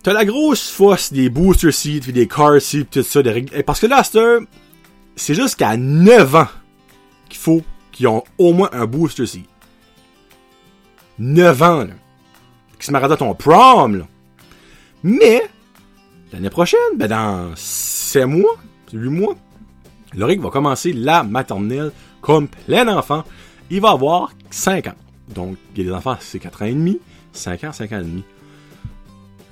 T'as 0.03 0.13
la 0.13 0.25
grosse 0.25 0.71
fosse 0.71 1.13
des 1.13 1.29
booster 1.29 1.73
seats, 1.73 2.01
puis 2.01 2.13
des 2.13 2.27
car 2.27 2.61
seats, 2.61 2.85
tout 2.91 3.03
ça. 3.03 3.21
Parce 3.67 3.81
que 3.81 3.87
là, 3.87 4.03
c'est 4.03 4.19
jusqu'à 5.29 5.77
9 5.77 6.35
ans 6.35 6.49
qu'il 7.29 7.39
faut 7.39 7.63
qu'ils 7.93 8.09
ont 8.09 8.25
au 8.39 8.53
moins 8.53 8.71
un 8.73 8.87
booster 8.87 9.27
seat. 9.27 9.49
9 11.19 11.63
ans, 11.63 11.85
là. 11.85 11.95
Qui 12.79 12.87
se 12.87 12.93
m'arrête 12.93 13.11
à 13.13 13.17
ton 13.17 13.35
prom, 13.35 13.97
là. 13.97 14.07
Mais, 15.03 15.43
l'année 16.33 16.51
prochaine, 16.51 16.81
ben 16.97 17.09
dans 17.09 17.53
7 17.55 18.27
mois, 18.27 18.57
8 18.93 19.09
mois, 19.09 19.35
Loric 20.15 20.41
va 20.41 20.51
commencer 20.51 20.93
la 20.93 21.23
maternelle 21.23 21.93
comme 22.21 22.49
plein 22.49 22.85
d'enfants. 22.85 23.25
Il 23.71 23.81
va 23.81 23.91
avoir 23.91 24.33
5 24.51 24.89
ans. 24.89 24.95
Donc, 25.35 25.57
il 25.75 25.83
y 25.83 25.87
a 25.87 25.91
des 25.91 25.97
enfants, 25.97 26.17
c'est 26.21 26.39
4 26.39 26.63
ans 26.63 26.67
et 26.67 26.73
demi, 26.73 26.99
5 27.33 27.65
ans, 27.65 27.73
5 27.73 27.93
ans 27.93 28.01
et 28.01 28.05
demi. 28.05 28.25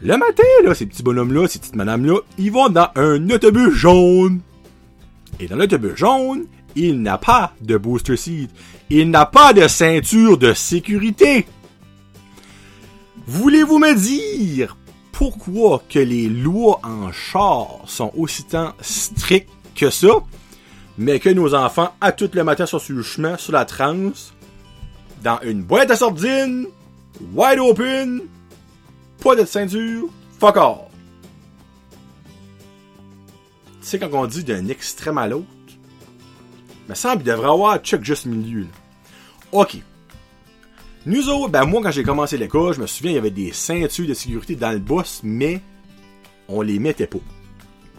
Le 0.00 0.16
matin, 0.16 0.42
là, 0.64 0.75
ces 0.75 0.87
petits 0.87 1.02
bonhommes-là, 1.02 1.48
ces 1.48 1.58
petites 1.58 1.76
madames-là, 1.76 2.20
ils 2.38 2.52
vont 2.52 2.68
dans 2.68 2.88
un 2.94 3.30
autobus 3.30 3.75
jaune. 3.75 4.40
Et 5.40 5.47
dans 5.47 5.57
l'autobus 5.57 5.97
jaune, 5.97 6.47
il 6.75 7.02
n'a 7.02 7.18
pas 7.18 7.52
de 7.61 7.76
booster 7.76 8.16
seat. 8.16 8.50
Il 8.90 9.11
n'a 9.11 9.26
pas 9.26 9.52
de 9.52 9.66
ceinture 9.68 10.38
de 10.38 10.54
sécurité. 10.54 11.47
Voulez-vous 13.26 13.78
me 13.78 13.95
dire 13.95 14.76
pourquoi 15.12 15.83
que 15.88 15.99
les 15.99 16.28
lois 16.28 16.80
en 16.85 17.12
char 17.12 17.80
sont 17.87 18.12
aussi 18.16 18.45
tant 18.45 18.73
strictes 18.80 19.50
que 19.75 19.90
ça, 19.90 20.09
mais 20.97 21.18
que 21.21 21.28
nos 21.28 21.54
enfants, 21.54 21.92
à 22.00 22.12
tout 22.12 22.30
le 22.33 22.45
matin, 22.45 22.66
sont 22.66 22.78
sur 22.78 22.97
le 22.97 23.02
chemin, 23.02 23.37
sur 23.37 23.52
la 23.52 23.64
transe, 23.64 24.33
dans 25.23 25.38
une 25.42 25.62
boîte 25.62 25.90
à 25.90 25.97
sardines, 25.97 26.66
wide 27.35 27.59
open, 27.59 28.23
pas 29.23 29.37
de 29.37 29.45
ceinture, 29.45 30.09
fuck 30.38 30.57
off. 30.57 30.88
Tu 33.88 33.92
sais, 33.92 33.99
quand 33.99 34.11
on 34.12 34.26
dit 34.26 34.45
d'un 34.45 34.68
extrême 34.68 35.16
à 35.16 35.26
l'autre, 35.26 35.47
me 36.90 36.95
semble 36.95 37.23
qu'il 37.23 37.33
devrait 37.33 37.49
avoir 37.49 37.78
Chuck 37.78 38.04
juste 38.04 38.26
milieu. 38.26 38.66
OK. 39.50 39.78
Nous 41.07 41.30
autres, 41.30 41.49
ben 41.49 41.64
moi, 41.64 41.80
quand 41.83 41.90
j'ai 41.90 42.02
commencé 42.02 42.37
l'école, 42.37 42.75
je 42.75 42.83
me 42.83 42.87
souviens, 42.87 43.12
il 43.12 43.14
y 43.14 43.18
avait 43.18 43.30
des 43.30 43.50
ceintures 43.50 44.07
de 44.07 44.12
sécurité 44.12 44.57
dans 44.57 44.73
le 44.73 44.78
boss, 44.78 45.23
mais 45.25 45.62
on 46.49 46.61
les 46.61 46.78
mettait 46.78 47.07
pas. 47.07 47.21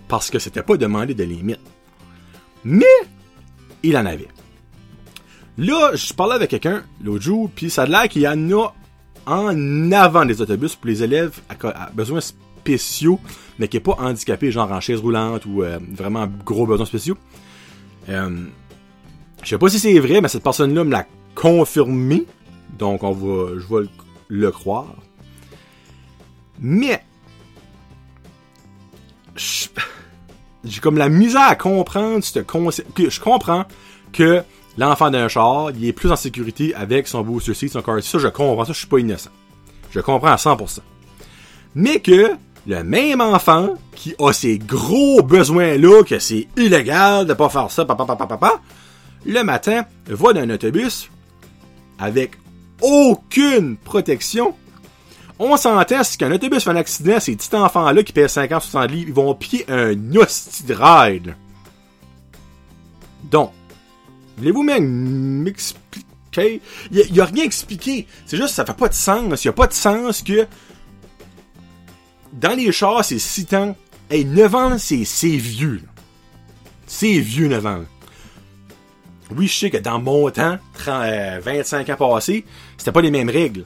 Parce 0.07 0.29
que 0.29 0.37
c'était 0.37 0.61
pas 0.61 0.77
demandé 0.77 1.15
de 1.15 1.23
les 1.23 1.41
mettre. 1.41 1.63
Mais, 2.63 2.85
il 3.81 3.97
en 3.97 4.05
avait. 4.05 4.27
Là, 5.57 5.95
je 5.95 6.13
parlais 6.13 6.35
avec 6.35 6.51
quelqu'un 6.51 6.83
l'autre 7.03 7.23
jour, 7.23 7.49
puis 7.55 7.71
ça 7.71 7.81
a 7.81 7.85
l'air 7.87 8.07
qu'il 8.09 8.21
y 8.21 8.27
en 8.27 8.51
a 8.51 8.75
en 9.25 9.91
avant 9.91 10.25
des 10.25 10.39
autobus 10.39 10.75
pour 10.75 10.87
les 10.87 11.01
élèves 11.01 11.39
à, 11.49 11.89
besoins 11.95 12.19
spéciaux, 12.77 13.19
mais 13.57 13.67
qui 13.67 13.77
n'est 13.77 13.83
pas 13.83 13.95
handicapé, 13.99 14.51
genre 14.51 14.71
en 14.71 14.79
chaise 14.79 14.99
roulante 14.99 15.45
ou 15.45 15.63
euh, 15.63 15.79
vraiment 15.91 16.27
gros 16.45 16.65
besoins 16.65 16.85
spéciaux. 16.85 17.17
Euh, 18.09 18.45
je 19.43 19.49
sais 19.49 19.57
pas 19.57 19.69
si 19.69 19.79
c'est 19.79 19.97
vrai, 19.99 20.21
mais 20.21 20.27
cette 20.27 20.43
personne-là 20.43 20.83
me 20.83 20.91
l'a 20.91 21.05
confirmé. 21.35 22.25
Donc, 22.77 23.03
on 23.03 23.11
va, 23.11 23.59
je 23.59 23.73
vais 23.73 23.89
le, 24.27 24.51
croire. 24.51 24.95
Mais, 26.59 27.03
j'ai 29.35 30.79
comme 30.81 30.97
la 30.97 31.09
misère 31.09 31.47
à 31.47 31.55
comprendre 31.55 32.23
ce 32.23 32.39
concept. 32.39 32.93
Que 32.93 33.09
je 33.09 33.19
comprends 33.19 33.65
que 34.11 34.43
l'enfant 34.77 35.09
d'un 35.09 35.27
char, 35.27 35.71
il 35.71 35.85
est 35.85 35.93
plus 35.93 36.11
en 36.11 36.15
sécurité 36.15 36.75
avec 36.75 37.07
son 37.07 37.21
booster 37.21 37.53
seat, 37.53 37.71
son 37.71 37.81
car. 37.81 38.01
Ça, 38.03 38.19
je 38.19 38.27
comprends 38.27 38.65
ça, 38.65 38.73
je 38.73 38.79
suis 38.79 38.87
pas 38.87 38.99
innocent. 38.99 39.31
Je 39.91 39.99
comprends 40.01 40.31
à 40.31 40.35
100%. 40.35 40.79
Mais 41.75 41.99
que 41.99 42.31
le 42.67 42.83
même 42.83 43.21
enfant 43.21 43.75
qui 43.95 44.15
a 44.19 44.33
ces 44.33 44.57
gros 44.57 45.21
besoins-là, 45.21 46.03
que 46.03 46.19
c'est 46.19 46.47
illégal 46.57 47.25
de 47.25 47.33
pas 47.33 47.49
faire 47.49 47.71
ça, 47.71 47.85
papa, 47.85 48.05
papa, 48.05 48.27
papa, 48.27 48.61
le 49.25 49.43
matin, 49.43 49.85
va 50.07 50.33
dans 50.33 50.41
un 50.41 50.49
autobus 50.49 51.09
avec 51.97 52.31
aucune 52.81 53.77
protection. 53.77 54.55
On 55.37 55.55
s'entend, 55.57 56.03
si 56.03 56.17
qu'un 56.17 56.31
autobus 56.31 56.63
fait 56.63 56.69
un 56.69 56.75
accident, 56.75 57.19
ces 57.19 57.35
petits 57.35 57.55
enfants-là 57.55 58.03
qui 58.03 58.13
pèsent 58.13 58.31
50, 58.31 58.61
60 58.61 58.91
livres, 58.91 59.09
ils 59.09 59.13
vont 59.13 59.33
pied 59.35 59.65
un 59.69 59.95
hostie 60.15 60.63
de 60.63 60.75
ride. 60.77 61.35
Donc, 63.31 63.51
voulez-vous 64.37 64.63
m'expliquer? 64.63 66.61
Il 66.91 67.11
n'y 67.11 67.19
a, 67.19 67.25
rien 67.25 67.43
expliqué. 67.43 68.05
C'est 68.25 68.37
juste, 68.37 68.49
ça 68.49 68.65
fait 68.65 68.73
pas 68.73 68.89
de 68.89 68.93
sens. 68.93 69.43
Il 69.43 69.47
n'y 69.47 69.49
a 69.49 69.53
pas 69.53 69.67
de 69.67 69.73
sens 69.73 70.21
que 70.21 70.45
dans 72.33 72.55
les 72.55 72.71
chars, 72.71 73.03
c'est 73.03 73.19
6 73.19 73.53
ans. 73.55 73.75
Hey, 74.09 74.25
9 74.25 74.55
ans, 74.55 74.77
c'est, 74.77 75.03
vieux. 75.27 75.81
C'est 76.87 77.19
vieux 77.19 77.47
9 77.47 77.65
ans 77.65 77.83
oui, 79.35 79.47
je 79.47 79.55
sais 79.59 79.69
que 79.69 79.77
dans 79.77 79.99
mon 79.99 80.29
temps, 80.31 80.57
25 80.85 81.89
euh, 81.89 81.93
ans 81.93 82.15
passés, 82.15 82.45
c'était 82.77 82.91
pas 82.91 83.01
les 83.01 83.11
mêmes 83.11 83.29
règles. 83.29 83.65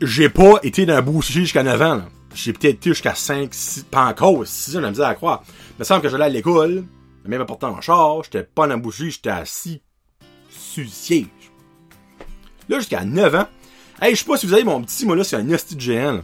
J'ai 0.00 0.28
pas 0.28 0.54
été 0.62 0.86
dans 0.86 0.94
un 0.94 1.02
boucher 1.02 1.40
jusqu'à 1.40 1.62
9 1.62 1.82
ans. 1.82 2.02
J'ai 2.34 2.52
peut-être 2.52 2.76
été 2.76 2.90
jusqu'à 2.90 3.14
5, 3.14 3.52
6, 3.52 3.84
pas 3.90 4.06
encore, 4.06 4.46
6 4.46 4.78
ans, 4.78 4.80
me 4.80 4.88
disais 4.90 5.04
à 5.04 5.14
croire. 5.14 5.44
Il 5.76 5.80
me 5.80 5.84
semble 5.84 6.02
que 6.02 6.08
j'allais 6.08 6.24
à 6.24 6.28
l'école, 6.30 6.84
même 7.26 7.42
important 7.42 7.68
en 7.68 7.80
char, 7.80 8.24
j'étais 8.24 8.42
pas 8.42 8.66
dans 8.66 8.74
un 8.74 8.78
boucher, 8.78 9.10
j'étais 9.10 9.30
assis 9.30 9.82
sur 10.50 10.84
le. 10.84 11.26
Là, 12.68 12.78
jusqu'à 12.78 13.04
9 13.04 13.34
ans, 13.34 13.48
hey, 14.00 14.14
je 14.14 14.20
sais 14.20 14.26
pas 14.26 14.38
si 14.38 14.46
vous 14.46 14.54
avez 14.54 14.64
mon 14.64 14.82
petit, 14.82 15.04
moi 15.04 15.16
là, 15.16 15.24
c'est 15.24 15.36
un 15.36 15.50
hostie 15.50 15.78
géant. 15.78 16.22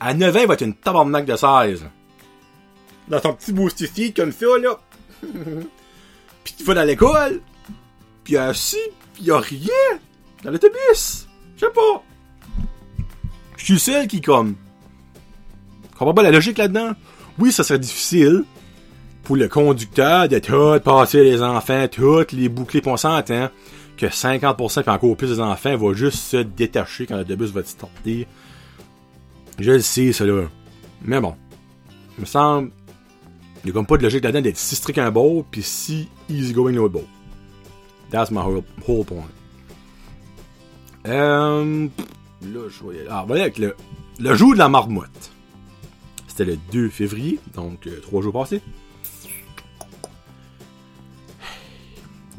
À 0.00 0.14
9 0.14 0.34
ans, 0.34 0.40
il 0.40 0.46
va 0.46 0.54
être 0.54 0.62
une 0.62 0.74
tabarnak 0.74 1.26
de 1.26 1.36
16. 1.36 1.86
Dans 3.08 3.20
ton 3.20 3.34
petit 3.34 3.52
boostifié 3.52 4.12
comme 4.12 4.32
ça, 4.32 4.46
là. 4.60 4.80
Pis 6.44 6.54
tu 6.56 6.64
vas 6.64 6.74
dans 6.74 6.84
l'école, 6.84 7.42
pis 8.24 8.38
assis, 8.38 8.78
pis 9.12 9.24
y 9.24 9.30
a 9.30 9.38
rien 9.38 9.98
dans 10.42 10.50
l'autobus. 10.50 11.28
Je 11.56 11.66
sais 11.66 11.72
pas. 11.72 12.02
Je 13.58 13.64
suis 13.64 13.78
seul 13.78 14.06
qui, 14.06 14.22
comme, 14.22 14.56
comprends 15.98 16.14
pas 16.14 16.22
la 16.22 16.30
logique 16.30 16.56
là-dedans. 16.56 16.92
Oui, 17.38 17.52
ça 17.52 17.62
serait 17.62 17.78
difficile 17.78 18.44
pour 19.22 19.36
le 19.36 19.48
conducteur 19.48 20.28
de 20.28 20.38
tout 20.38 20.80
passer 20.82 21.22
les 21.22 21.42
enfants, 21.42 21.86
toutes 21.88 22.32
les 22.32 22.48
boucler, 22.48 22.80
pis 22.80 22.88
on 22.88 22.96
s'entend 22.96 23.50
que 23.98 24.06
50% 24.06 24.82
puis 24.82 24.90
encore 24.90 25.16
plus 25.16 25.28
des 25.28 25.40
enfants 25.40 25.76
vont 25.76 25.92
juste 25.92 26.18
se 26.18 26.38
détacher 26.38 27.06
quand 27.06 27.16
l'autobus 27.16 27.50
va 27.50 27.62
starter. 27.64 28.26
Je 29.60 29.72
le 29.72 29.80
sais, 29.80 30.12
ça 30.12 30.24
là. 30.24 30.48
Mais 31.02 31.20
bon. 31.20 31.36
Il 32.16 32.22
me 32.22 32.26
semble 32.26 32.72
il 33.62 33.66
n'y 33.66 33.70
a 33.72 33.74
comme 33.74 33.86
pas 33.86 33.98
de 33.98 34.02
logique 34.02 34.24
là-dedans 34.24 34.40
d'être 34.40 34.56
si 34.56 34.74
strict 34.74 34.98
un 34.98 35.10
beau, 35.10 35.44
puis 35.50 35.62
si 35.62 36.08
easy 36.30 36.52
going 36.52 36.72
l'autre 36.72 36.94
beau. 36.94 37.04
That's 38.10 38.30
my 38.30 38.38
whole, 38.38 38.62
whole 38.88 39.04
point. 39.04 39.28
Euh, 41.06 41.88
là, 42.42 42.60
je 42.68 42.82
voyais. 42.82 43.04
Ah, 43.10 43.24
voyez 43.26 43.42
avec 43.42 43.58
le, 43.58 43.76
le 44.18 44.34
jour 44.34 44.54
de 44.54 44.58
la 44.58 44.68
marmotte. 44.68 45.30
C'était 46.26 46.46
le 46.46 46.58
2 46.72 46.88
février, 46.88 47.38
donc 47.54 47.86
euh, 47.86 48.00
trois 48.00 48.22
jours 48.22 48.32
passés. 48.32 48.62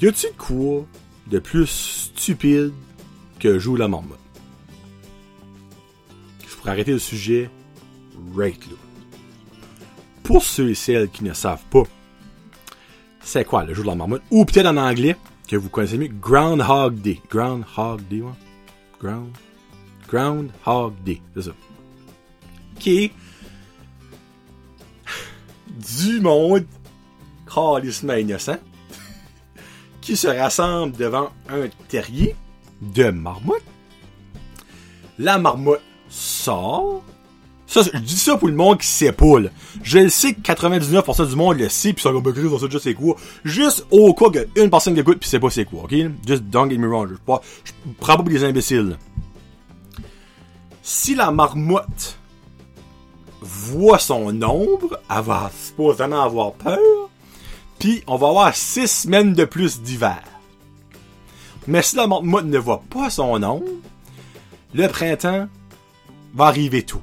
Y 0.01 0.07
a-tu 0.07 0.27
quoi 0.37 0.85
de 1.27 1.37
plus 1.37 1.67
stupide 1.67 2.73
que 3.39 3.59
joue 3.59 3.75
la 3.75 3.87
marmotte? 3.87 4.20
Pourrais 6.61 6.71
arrêter 6.71 6.93
le 6.93 6.99
sujet 6.99 7.49
right 8.33 8.65
là 8.67 8.77
pour 10.31 10.43
ceux 10.43 10.69
et 10.69 10.75
celles 10.75 11.09
qui 11.09 11.25
ne 11.25 11.33
savent 11.33 11.65
pas, 11.69 11.83
c'est 13.19 13.43
quoi 13.43 13.65
le 13.65 13.73
jour 13.73 13.83
de 13.83 13.89
la 13.89 13.95
marmotte? 13.95 14.21
Ou 14.31 14.45
peut-être 14.45 14.67
en 14.67 14.77
anglais, 14.77 15.17
que 15.45 15.57
vous 15.57 15.67
connaissez 15.67 15.97
mieux, 15.97 16.07
Groundhog 16.07 16.95
Day. 17.01 17.19
Groundhog 17.29 18.01
Day, 18.07 18.21
ouais. 18.21 18.31
Ground. 18.97 19.31
Groundhog 20.07 20.93
Day, 21.03 21.21
c'est 21.35 21.41
ça. 21.41 21.51
Qui 22.79 23.03
est 23.03 23.11
du 25.67 26.21
monde 26.21 26.65
calissement 27.53 28.13
innocent 28.13 28.59
qui 29.99 30.15
se 30.15 30.27
rassemble 30.27 30.95
devant 30.95 31.31
un 31.49 31.67
terrier 31.89 32.35
de 32.81 33.09
marmotte. 33.09 33.63
La 35.19 35.37
marmotte 35.37 35.81
sort 36.11 37.01
ça, 37.71 37.83
je 37.83 37.99
dis 37.99 38.17
ça 38.17 38.35
pour 38.35 38.49
le 38.49 38.53
monde 38.53 38.79
qui 38.79 38.87
sait 38.87 39.13
pas. 39.13 39.37
Je 39.81 39.99
le 39.99 40.09
sais 40.09 40.33
que 40.33 40.41
99% 40.41 41.29
du 41.29 41.35
monde 41.37 41.57
le 41.57 41.69
sait, 41.69 41.93
pis 41.93 42.01
ça 42.01 42.11
va 42.11 42.19
me 42.19 42.49
dans 42.49 42.59
ça, 42.59 42.67
juste 42.69 42.83
c'est 42.83 42.93
quoi. 42.93 43.15
Juste 43.45 43.85
au 43.91 44.13
cas 44.13 44.25
qu'une 44.29 44.69
personne 44.69 44.93
qui 44.93 44.99
écoute 44.99 45.19
pis 45.19 45.29
sait 45.29 45.39
pas 45.39 45.49
c'est 45.49 45.63
quoi, 45.63 45.83
ok? 45.83 45.95
Just 46.27 46.43
don't 46.43 46.69
get 46.69 46.77
me 46.77 46.87
wrong. 46.89 47.07
Je, 47.09 47.15
pas, 47.15 47.41
je 47.63 47.71
prends 47.97 48.17
pas 48.17 48.23
pour 48.23 48.25
des 48.25 48.43
imbéciles. 48.43 48.97
Si 50.83 51.15
la 51.15 51.31
marmotte 51.31 52.17
voit 53.39 53.99
son 53.99 54.41
ombre, 54.41 54.99
elle 55.09 55.23
va 55.23 55.49
supposément 55.57 56.23
avoir 56.23 56.51
peur, 56.51 56.77
puis 57.79 58.03
on 58.05 58.17
va 58.17 58.27
avoir 58.27 58.53
six 58.53 58.87
semaines 58.89 59.33
de 59.33 59.45
plus 59.45 59.81
d'hiver. 59.81 60.21
Mais 61.67 61.81
si 61.81 61.95
la 61.95 62.05
marmotte 62.05 62.47
ne 62.47 62.57
voit 62.57 62.83
pas 62.89 63.09
son 63.09 63.41
ombre, 63.41 63.63
le 64.73 64.87
printemps 64.89 65.47
va 66.33 66.45
arriver 66.45 66.83
tout. 66.83 67.01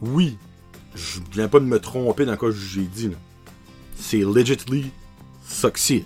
oui, 0.00 0.38
je 0.94 1.20
viens 1.32 1.48
pas 1.48 1.60
de 1.60 1.64
me 1.64 1.78
tromper 1.78 2.24
dans 2.24 2.36
quoi 2.36 2.50
j'ai 2.50 2.82
dit. 2.82 3.10
C'est 3.96 4.18
legitly 4.18 4.90
succeed. 5.46 6.04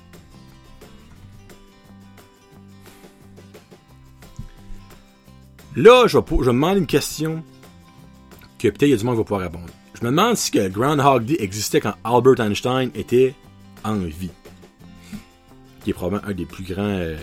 Là, 5.77 6.07
je 6.07 6.19
me 6.19 6.45
demander 6.47 6.81
une 6.81 6.87
question 6.87 7.43
que 8.59 8.69
peut-être 8.69 8.83
il 8.83 8.91
y 8.91 8.95
a 8.95 8.97
du 8.97 9.05
monde 9.05 9.15
qui 9.15 9.19
va 9.19 9.25
pouvoir 9.25 9.41
répondre. 9.41 9.67
Je 9.95 10.05
me 10.05 10.11
demande 10.11 10.37
si 10.37 10.51
que 10.51 10.69
Groundhog 10.69 11.25
Day 11.25 11.37
existait 11.41 11.81
quand 11.81 11.95
Albert 12.05 12.41
Einstein 12.41 12.91
était 12.95 13.35
en 13.85 13.97
vie. 13.97 14.31
Qui 15.83 15.91
est 15.91 15.93
probablement 15.93 16.29
un 16.29 16.35
des 16.35 16.47
plus 16.47 16.65
grands 16.65 16.83
euh, 16.83 17.17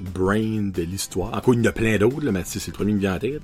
brains 0.00 0.70
de 0.74 0.82
l'histoire. 0.82 1.34
Encore, 1.34 1.54
il 1.54 1.60
y 1.62 1.66
en 1.66 1.70
a 1.70 1.72
plein 1.72 1.96
d'autres, 1.98 2.30
mais 2.30 2.42
c'est 2.44 2.66
le 2.66 2.72
premier 2.72 2.92
qui 2.92 2.96
me 2.96 3.00
vient 3.00 3.16
en 3.16 3.18
tête. 3.18 3.42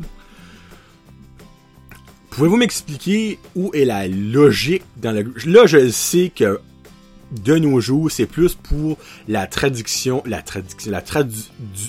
Pouvez-vous 2.30 2.56
m'expliquer 2.56 3.38
où 3.54 3.70
est 3.74 3.84
la 3.84 4.08
logique 4.08 4.84
dans 4.96 5.12
le... 5.12 5.34
Là, 5.44 5.66
je 5.66 5.90
sais 5.90 6.32
que 6.34 6.60
de 7.30 7.56
nos 7.56 7.80
jours, 7.80 8.10
c'est 8.10 8.26
plus 8.26 8.54
pour 8.54 8.98
la 9.28 9.46
traduction, 9.46 10.22
la 10.26 10.42
traduction, 10.42 10.90
la, 10.90 11.02
tradu, 11.02 11.40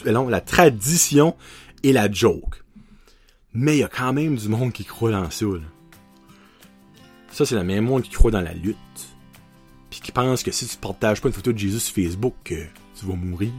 non, 0.06 0.28
la 0.28 0.42
tradition 0.42 1.36
et 1.84 1.94
la 1.94 2.12
joke. 2.12 2.64
Mais 3.54 3.78
il 3.78 3.80
y 3.80 3.84
a 3.84 3.90
quand 3.90 4.14
même 4.14 4.36
du 4.36 4.50
monde 4.50 4.72
qui 4.72 4.84
croit 4.84 5.12
dans 5.12 5.30
ça. 5.30 5.46
Ça, 7.32 7.46
c'est 7.46 7.56
le 7.56 7.64
même 7.64 7.86
monde 7.86 8.04
qui 8.04 8.12
croit 8.12 8.32
dans 8.32 8.42
la 8.42 8.54
lutte. 8.54 8.78
Puis 9.90 10.02
qui 10.02 10.12
pense 10.12 10.44
que 10.44 10.52
si 10.52 10.68
tu 10.68 10.78
partages 10.78 11.22
pas 11.22 11.28
une 11.28 11.34
photo 11.34 11.52
de 11.52 11.58
Jésus 11.58 11.80
sur 11.80 11.96
Facebook, 11.96 12.34
que 12.44 12.66
tu 13.00 13.06
vas 13.06 13.16
mourir. 13.16 13.52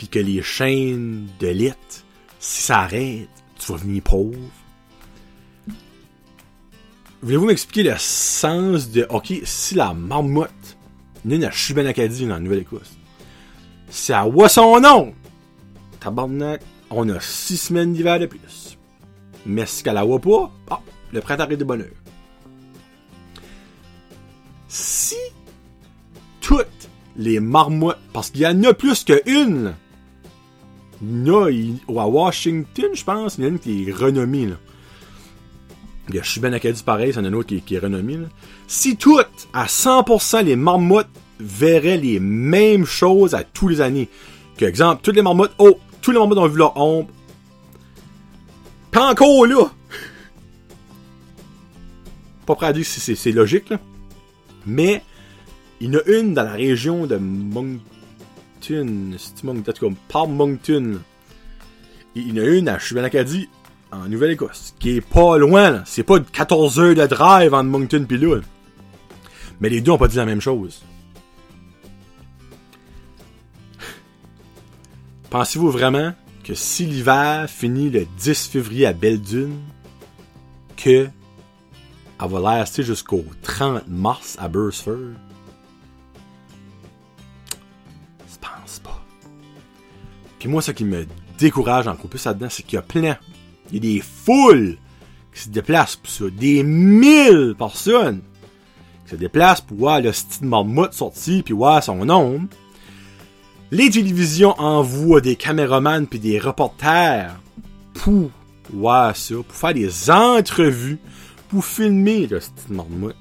Puis 0.00 0.08
que 0.08 0.18
les 0.18 0.40
chaînes 0.40 1.28
de 1.40 1.48
lit, 1.48 1.74
si 2.38 2.62
ça 2.62 2.78
arrête, 2.78 3.28
tu 3.58 3.70
vas 3.70 3.76
venir 3.76 4.02
pauvre 4.02 4.38
voulez-vous 7.20 7.44
m'expliquer 7.44 7.82
le 7.82 7.96
sens 7.98 8.88
de, 8.88 9.06
ok, 9.10 9.30
si 9.44 9.74
la 9.74 9.92
marmotte, 9.92 10.78
une 11.26 11.44
à 11.44 11.50
Chuban 11.50 11.84
Acadie, 11.84 12.24
dans 12.24 12.36
la 12.36 12.40
Nouvelle-Écosse, 12.40 12.96
elle 14.08 14.32
voit 14.32 14.48
son 14.48 14.80
nom, 14.80 15.12
tabarnak, 16.00 16.62
on 16.88 17.06
a 17.10 17.20
six 17.20 17.58
semaines 17.58 17.92
d'hiver 17.92 18.18
de 18.18 18.24
plus. 18.24 18.78
Mais 19.44 19.66
si 19.66 19.82
qu'elle 19.82 19.96
la 19.96 20.04
voit 20.04 20.18
pas, 20.18 20.50
le 21.12 21.20
printemps 21.20 21.42
arrive 21.42 21.58
de 21.58 21.64
bonne 21.64 21.82
heure. 21.82 21.88
Si 24.66 25.16
toutes 26.40 26.88
les 27.16 27.38
marmottes, 27.38 27.98
parce 28.14 28.30
qu'il 28.30 28.40
y 28.40 28.46
en 28.46 28.64
a 28.64 28.72
plus 28.72 29.04
qu'une, 29.04 29.74
il 31.02 31.26
y 31.26 31.30
en 31.30 31.96
a, 31.98 32.02
à 32.02 32.06
Washington, 32.06 32.90
je 32.92 33.04
pense, 33.04 33.38
il 33.38 33.44
y 33.44 33.46
en 33.46 33.48
a 33.48 33.52
une 33.52 33.58
qui 33.58 33.88
est 33.88 33.92
renommée, 33.92 34.46
là. 34.46 34.56
Il 36.08 36.16
y 36.16 36.18
a 36.18 36.22
Chuban 36.22 36.52
Acadie 36.52 36.82
pareil, 36.82 37.12
c'en 37.12 37.24
a 37.24 37.28
un 37.28 37.32
autre 37.32 37.54
qui, 37.56 37.74
est- 37.74 37.78
renommé, 37.78 38.16
là. 38.16 38.26
Si 38.66 38.96
toutes, 38.96 39.48
à 39.52 39.66
100%, 39.66 40.44
les 40.44 40.56
marmottes 40.56 41.08
verraient 41.38 41.96
les 41.96 42.20
mêmes 42.20 42.84
choses 42.84 43.34
à 43.34 43.44
tous 43.44 43.68
les 43.68 43.80
années, 43.80 44.08
que, 44.56 44.64
exemple, 44.64 45.00
toutes 45.02 45.16
les 45.16 45.22
marmottes, 45.22 45.54
oh, 45.58 45.78
tous 46.02 46.10
les 46.10 46.18
marmottes 46.18 46.38
ont 46.38 46.48
vu 46.48 46.58
leur 46.58 46.76
ombre, 46.76 47.08
pas 48.90 49.10
encore 49.10 49.46
là! 49.46 49.70
Pas 52.46 52.54
prêt 52.56 52.66
à 52.66 52.72
dire 52.72 52.84
si 52.84 53.00
c'est- 53.00 53.14
c'est 53.14 53.32
logique, 53.32 53.70
là. 53.70 53.78
Mais, 54.66 55.02
il 55.80 55.92
y 55.92 55.96
en 55.96 56.00
a 56.00 56.18
une 56.18 56.34
dans 56.34 56.42
la 56.42 56.52
région 56.52 57.06
de 57.06 57.16
Là. 60.92 60.98
Il 62.14 62.36
y 62.36 62.40
en 62.40 62.42
a 62.42 62.46
une 62.46 62.68
à 62.68 62.78
Chuban-Acadie, 62.78 63.48
en 63.92 64.08
Nouvelle-Écosse, 64.08 64.74
qui 64.78 64.96
est 64.96 65.00
pas 65.00 65.38
loin. 65.38 65.82
C'est 65.86 66.02
pas 66.02 66.20
14 66.20 66.78
heures 66.80 66.94
de 66.94 67.06
drive 67.06 67.54
entre 67.54 67.68
Moncton 67.68 68.04
pis 68.08 68.18
là. 68.18 68.40
Mais 69.60 69.68
les 69.68 69.80
deux 69.80 69.92
ont 69.92 69.98
pas 69.98 70.08
dit 70.08 70.16
la 70.16 70.26
même 70.26 70.40
chose. 70.40 70.82
Pensez-vous 75.30 75.70
vraiment 75.70 76.12
que 76.42 76.54
si 76.54 76.86
l'hiver 76.86 77.48
finit 77.48 77.90
le 77.90 78.06
10 78.18 78.48
février 78.48 78.86
à 78.86 78.92
Belle-Dune, 78.92 79.58
que 80.76 81.08
elle 82.22 82.28
va 82.28 82.50
rester 82.50 82.82
jusqu'au 82.82 83.24
30 83.42 83.86
mars 83.88 84.36
à 84.40 84.48
Burstford? 84.48 85.14
Puis 90.40 90.48
moi, 90.48 90.62
ce 90.62 90.72
qui 90.72 90.86
me 90.86 91.06
décourage 91.38 91.86
encore 91.86 92.08
plus 92.08 92.24
là-dedans, 92.24 92.48
c'est 92.48 92.62
qu'il 92.62 92.76
y 92.76 92.78
a 92.78 92.82
plein. 92.82 93.18
Il 93.70 93.74
y 93.74 93.76
a 93.76 93.94
des 93.94 94.00
foules 94.00 94.78
qui 95.34 95.42
se 95.42 95.48
déplacent 95.50 95.96
pour 95.96 96.10
ça. 96.10 96.24
Des 96.30 96.62
mille 96.62 97.54
personnes 97.56 98.22
qui 99.04 99.10
se 99.10 99.16
déplacent 99.16 99.60
pour 99.60 99.76
voir 99.76 100.00
le 100.00 100.12
style 100.12 100.46
marmotte 100.46 100.94
sortir 100.94 101.44
puis 101.44 101.52
voir 101.52 101.84
son 101.84 102.08
ombre. 102.08 102.48
Les 103.70 103.90
télévisions 103.90 104.58
envoient 104.58 105.20
des 105.20 105.36
caméramans 105.36 106.06
puis 106.06 106.18
des 106.18 106.38
reporters 106.38 107.38
pour 107.92 108.30
voir 108.72 109.14
ça, 109.14 109.34
pour 109.34 109.54
faire 109.54 109.74
des 109.74 110.10
entrevues, 110.10 110.98
pour 111.50 111.64
filmer 111.64 112.26
le 112.26 112.40
style 112.40 112.74
marmotte. 112.74 113.16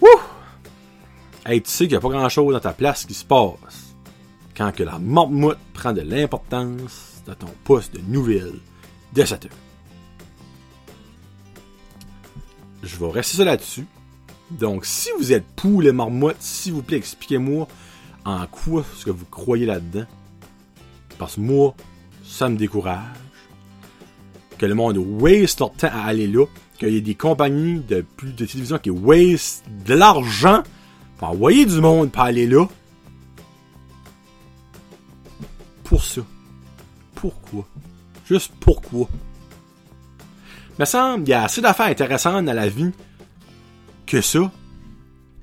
Wouh! 0.00 0.08
Hey, 1.46 1.62
tu 1.62 1.70
sais 1.70 1.84
qu'il 1.84 1.92
n'y 1.92 1.98
a 1.98 2.00
pas 2.00 2.08
grand 2.08 2.28
chose 2.28 2.52
dans 2.52 2.60
ta 2.60 2.72
place 2.72 3.04
qui 3.06 3.14
se 3.14 3.24
passe 3.24 3.79
quand 4.60 4.72
que 4.72 4.82
la 4.82 4.98
marmotte 4.98 5.58
prend 5.72 5.94
de 5.94 6.02
l'importance 6.02 7.22
dans 7.26 7.34
ton 7.34 7.48
poste 7.64 7.94
de 7.94 8.00
nouvelles 8.06 8.60
de 9.14 9.22
heure. 9.22 9.38
Je 12.82 12.96
vais 12.98 13.10
rester 13.10 13.38
ça 13.38 13.44
là-dessus. 13.46 13.86
Donc, 14.50 14.84
si 14.84 15.08
vous 15.18 15.32
êtes 15.32 15.46
pour 15.56 15.80
les 15.80 15.92
marmottes, 15.92 16.36
s'il 16.40 16.74
vous 16.74 16.82
plaît, 16.82 16.98
expliquez-moi 16.98 17.68
en 18.26 18.46
quoi 18.48 18.84
ce 18.96 19.06
que 19.06 19.10
vous 19.10 19.24
croyez 19.24 19.64
là-dedans. 19.64 20.04
Parce 21.16 21.36
que 21.36 21.40
moi, 21.40 21.74
ça 22.22 22.50
me 22.50 22.58
décourage. 22.58 23.00
Que 24.58 24.66
le 24.66 24.74
monde 24.74 24.98
waste 24.98 25.60
leur 25.60 25.72
temps 25.72 25.88
à 25.90 26.02
aller 26.02 26.26
là. 26.26 26.44
Qu'il 26.78 26.90
y 26.90 26.98
ait 26.98 27.00
des 27.00 27.14
compagnies 27.14 27.80
de 27.80 28.02
plus 28.02 28.34
de 28.34 28.44
télévision 28.44 28.76
qui 28.76 28.90
waste 28.90 29.64
de 29.86 29.94
l'argent 29.94 30.62
pour 31.16 31.30
envoyer 31.30 31.64
du 31.64 31.80
monde 31.80 32.12
pour 32.12 32.20
aller 32.20 32.46
là. 32.46 32.66
Pourquoi? 37.20 37.66
Juste 38.26 38.52
pourquoi? 38.60 39.06
Me 40.78 40.86
semble, 40.86 41.24
il 41.24 41.28
y 41.28 41.34
a 41.34 41.44
assez 41.44 41.60
d'affaires 41.60 41.88
intéressantes 41.88 42.46
dans 42.46 42.54
la 42.54 42.70
vie 42.70 42.92
que 44.06 44.22
ça. 44.22 44.50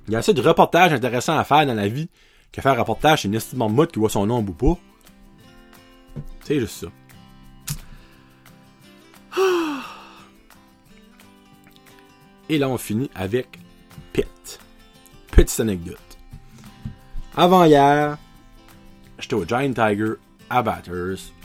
Il 0.07 0.13
y 0.13 0.15
a 0.15 0.19
assez 0.19 0.33
de 0.33 0.41
reportages 0.41 0.91
intéressants 0.91 1.37
à 1.37 1.43
faire 1.43 1.67
dans 1.67 1.75
la 1.75 1.87
vie 1.87 2.09
que 2.51 2.61
faire 2.61 2.71
un 2.71 2.79
reportage 2.79 3.21
sur 3.21 3.27
une 3.27 3.35
estime 3.35 3.59
mode 3.59 3.91
qui 3.91 3.99
voit 3.99 4.09
son 4.09 4.27
ombre 4.27 4.49
ou 4.49 4.55
pas. 4.55 4.79
C'est 6.41 6.59
juste 6.59 6.85
ça. 6.85 6.87
Et 12.49 12.57
là, 12.57 12.69
on 12.69 12.79
finit 12.79 13.11
avec 13.13 13.59
Pit. 14.13 14.59
Petite 15.29 15.59
anecdote. 15.59 16.17
Avant 17.35 17.65
hier, 17.65 18.17
j'étais 19.19 19.35
au 19.35 19.45
Giant 19.45 19.71
Tiger 19.73 20.13
à 20.49 20.63
Batters. 20.63 21.36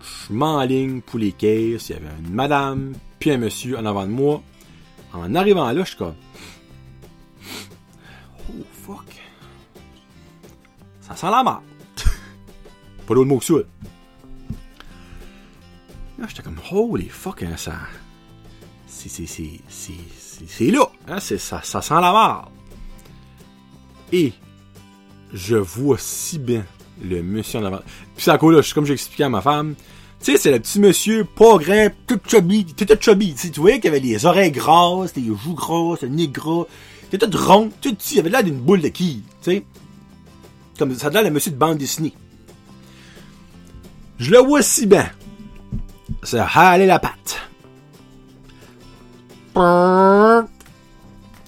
Je 0.00 0.32
m'enligne 0.32 1.00
pour 1.00 1.18
les 1.18 1.32
caisses. 1.32 1.88
Il 1.88 1.92
y 1.92 1.96
avait 1.96 2.08
une 2.20 2.32
madame 2.32 2.94
puis 3.18 3.30
un 3.30 3.38
monsieur 3.38 3.78
en 3.78 3.86
avant 3.86 4.06
de 4.06 4.12
moi. 4.12 4.42
En 5.12 5.34
arrivant 5.34 5.70
là, 5.72 5.82
je 5.82 5.88
suis 5.88 5.96
comme... 5.96 6.14
Oh, 8.50 8.64
fuck. 8.72 9.06
Ça 11.00 11.16
sent 11.16 11.30
la 11.30 11.42
merde. 11.42 11.62
Pas 13.06 13.14
d'autre 13.14 13.28
mot 13.28 13.38
que 13.38 13.44
ça. 13.44 13.54
Là, 16.18 16.26
j'étais 16.28 16.42
comme, 16.42 16.60
holy 16.70 17.08
fuck, 17.08 17.42
hein, 17.42 17.56
ça... 17.56 17.74
C'est, 18.86 19.08
c'est, 19.08 19.26
c'est, 19.68 19.92
c'est, 20.46 20.70
là, 20.70 20.90
hein, 21.06 21.20
c'est, 21.20 21.38
ça, 21.38 21.60
ça 21.62 21.80
sent 21.80 21.94
la 21.94 22.12
merde. 22.12 22.48
Et, 24.12 24.32
je 25.32 25.56
vois 25.56 25.98
si 25.98 26.38
bien 26.38 26.64
le 27.02 27.22
monsieur 27.22 27.60
en 27.60 27.64
avant. 27.64 27.80
Puis 28.16 28.24
c'est 28.24 28.38
cause 28.38 28.56
là, 28.56 28.62
comme 28.74 28.86
j'ai 28.86 28.94
expliqué 28.94 29.24
à 29.24 29.28
ma 29.28 29.40
femme, 29.40 29.74
tu 30.20 30.32
sais, 30.32 30.38
c'est 30.38 30.50
le 30.50 30.58
petit 30.58 30.80
monsieur, 30.80 31.24
pas 31.24 31.58
grand, 31.58 31.88
tout 32.06 32.18
chubby, 32.26 32.64
tout 32.64 32.84
tout 32.84 32.96
chubby. 33.00 33.34
Tu 33.34 33.38
sais, 33.38 33.50
tu 33.50 33.60
voyais 33.60 33.78
qu'il 33.78 33.88
avait 33.90 34.00
les 34.00 34.26
oreilles 34.26 34.50
grasses, 34.50 35.14
les 35.14 35.26
joues 35.26 35.54
grasses, 35.54 36.02
le 36.02 36.08
nez 36.08 36.28
gras. 36.28 36.64
Était 37.12 37.28
tout 37.28 37.38
rond, 37.38 37.70
tout 37.80 37.94
petit, 37.94 38.16
il 38.16 38.20
avait 38.20 38.30
l'air 38.30 38.42
d'une 38.42 38.58
boule 38.58 38.80
de 38.80 38.88
quille, 38.88 39.22
tu 39.42 39.50
sais. 39.52 39.64
Comme 40.78 40.94
ça 40.94 41.06
a 41.06 41.10
l'air 41.10 41.22
d'un 41.22 41.30
monsieur 41.30 41.52
de 41.52 41.56
bande 41.56 41.78
dessinée. 41.78 42.12
Je 44.18 44.30
le 44.32 44.38
vois 44.38 44.62
si 44.62 44.86
bien. 44.86 45.08
Ça 46.22 46.46
a 46.46 46.68
allé 46.70 46.86
la 46.86 46.98
patte. 46.98 47.40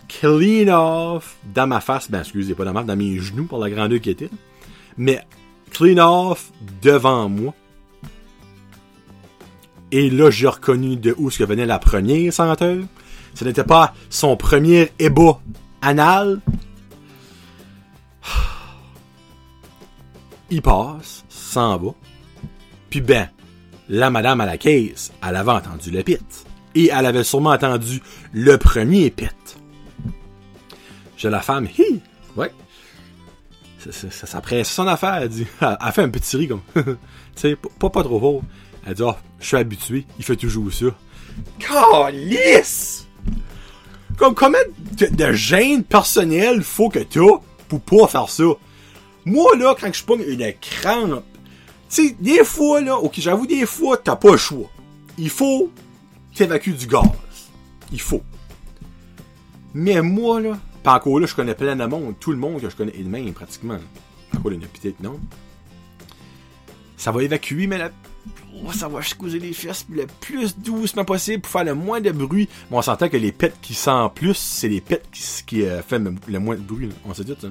Clean 0.09 0.69
off 0.69 1.37
dans 1.55 1.67
ma 1.67 1.81
face. 1.81 2.11
Ben, 2.11 2.21
excusez, 2.21 2.55
pas 2.55 2.65
dans 2.65 2.73
ma 2.73 2.83
dans 2.83 2.97
mes 2.97 3.19
genoux 3.19 3.45
pour 3.45 3.59
la 3.59 3.71
grandeur 3.71 4.01
qui 4.01 4.11
était. 4.11 4.31
Mais 4.97 5.21
clean 5.71 5.99
off 5.99 6.51
devant 6.83 7.29
moi. 7.29 7.55
Et 9.93 10.09
là, 10.11 10.31
j'ai 10.31 10.47
reconnu 10.47 10.97
de 10.97 11.15
où 11.19 11.31
ce 11.31 11.39
que 11.39 11.45
venait 11.45 11.67
la 11.67 11.79
première 11.79 12.33
senteur. 12.33 12.79
Ce 13.35 13.45
n'était 13.45 13.65
pas 13.65 13.95
son 14.09 14.37
premier 14.37 14.93
ébat 14.99 15.41
anal. 15.83 16.41
Il 20.51 20.63
passe, 20.63 21.25
s'en 21.29 21.77
va. 21.79 21.91
Puis 22.89 23.01
ben, 23.01 23.29
la 23.89 24.11
madame 24.11 24.41
à 24.41 24.47
la 24.47 24.59
caisse, 24.59 25.13
elle 25.27 25.37
avait 25.37 25.51
entendu 25.51 25.91
le 25.91 26.03
pit. 26.03 26.47
Et 26.75 26.91
elle 26.93 27.07
avait 27.07 27.25
sûrement 27.25 27.51
entendu 27.51 28.01
le 28.33 28.57
premier 28.57 29.11
pit. 29.11 29.59
J'ai 31.17 31.31
la 31.31 31.41
femme, 31.41 31.69
hi, 31.77 32.01
ouais. 32.37 32.53
Ça, 33.81 34.11
ça, 34.11 34.27
ça, 34.27 34.41
presse 34.43 34.71
son 34.71 34.87
affaire, 34.87 35.15
elle 35.15 35.29
dit. 35.29 35.47
Elle, 35.61 35.93
fait 35.93 36.03
un 36.03 36.11
petit 36.11 36.37
rire 36.37 36.51
comme. 36.51 36.85
tu 36.85 36.99
sais, 37.35 37.57
pas, 37.57 37.89
pas, 37.89 38.03
trop 38.03 38.21
fort. 38.21 38.43
Elle 38.87 38.95
dit, 38.95 39.03
oh, 39.03 39.15
je 39.39 39.47
suis 39.47 39.57
habitué, 39.57 40.07
il 40.19 40.25
fait 40.25 40.37
toujours 40.37 40.71
ça. 40.73 40.87
Calice! 41.59 43.07
Comme, 44.19 44.35
combien 44.35 44.61
de, 44.99 45.07
de 45.07 45.33
gêne 45.33 45.85
faut 46.63 46.91
que 46.91 46.99
t'as 46.99 47.21
pour 47.69 47.81
pas 47.81 48.07
faire 48.07 48.29
ça? 48.29 48.45
Moi, 49.25 49.57
là, 49.57 49.75
quand 49.81 49.93
je 49.93 50.05
pogne 50.05 50.25
une 50.27 50.53
crampe, 50.61 51.25
tu 51.89 52.09
sais, 52.09 52.17
des 52.21 52.45
fois, 52.45 52.81
là, 52.81 52.97
ok, 52.97 53.15
j'avoue, 53.17 53.47
des 53.47 53.67
fois, 53.67 53.97
t'as 53.97 54.17
pas 54.17 54.33
le 54.33 54.37
choix. 54.37 54.71
Il 55.17 55.31
faut 55.31 55.71
t'évacuer 56.35 56.73
du 56.73 56.87
gaz. 56.87 57.05
Il 57.93 58.01
faut. 58.01 58.23
Mais 59.75 60.01
moi, 60.03 60.41
là, 60.41 60.59
pis 60.83 60.89
encore 60.89 61.21
là, 61.21 61.27
je 61.27 61.35
connais 61.35 61.55
plein 61.55 61.77
de 61.77 61.85
monde, 61.85 62.15
tout 62.19 62.33
le 62.33 62.39
monde 62.39 62.61
que 62.61 62.71
je 62.71 62.77
connais 62.77 62.95
est 62.97 63.03
de 63.03 63.09
même, 63.09 63.33
pratiquement. 63.33 63.79
Encore 64.35 64.53
peut-être 64.53 65.01
non? 65.01 65.19
Ça 66.97 67.13
va 67.13 67.23
évacuer, 67.23 67.67
mais 67.67 67.79
la 67.79 67.91
ça 68.73 68.89
va 68.89 69.03
secouser 69.03 69.39
les 69.39 69.53
fesses 69.53 69.87
le 69.91 70.07
plus 70.21 70.59
doucement 70.59 71.05
possible 71.05 71.43
pour 71.43 71.51
faire 71.51 71.65
le 71.65 71.75
moins 71.75 72.01
de 72.01 72.11
bruit. 72.11 72.49
Bon, 72.71 72.79
on 72.79 72.83
s'entend 72.83 73.09
que 73.09 73.17
les 73.17 73.33
pets 73.33 73.55
qui 73.63 73.75
sentent 73.75 74.15
plus, 74.15 74.37
c'est 74.37 74.69
les 74.69 74.81
pets 74.81 75.07
qui, 75.47 75.63
euh, 75.63 75.83
font 75.83 76.15
le 76.29 76.39
moins 76.39 76.57
de 76.57 76.61
bruit. 76.61 76.91
On 77.05 77.15
sait 77.15 77.25
dit 77.25 77.35
ça. 77.41 77.49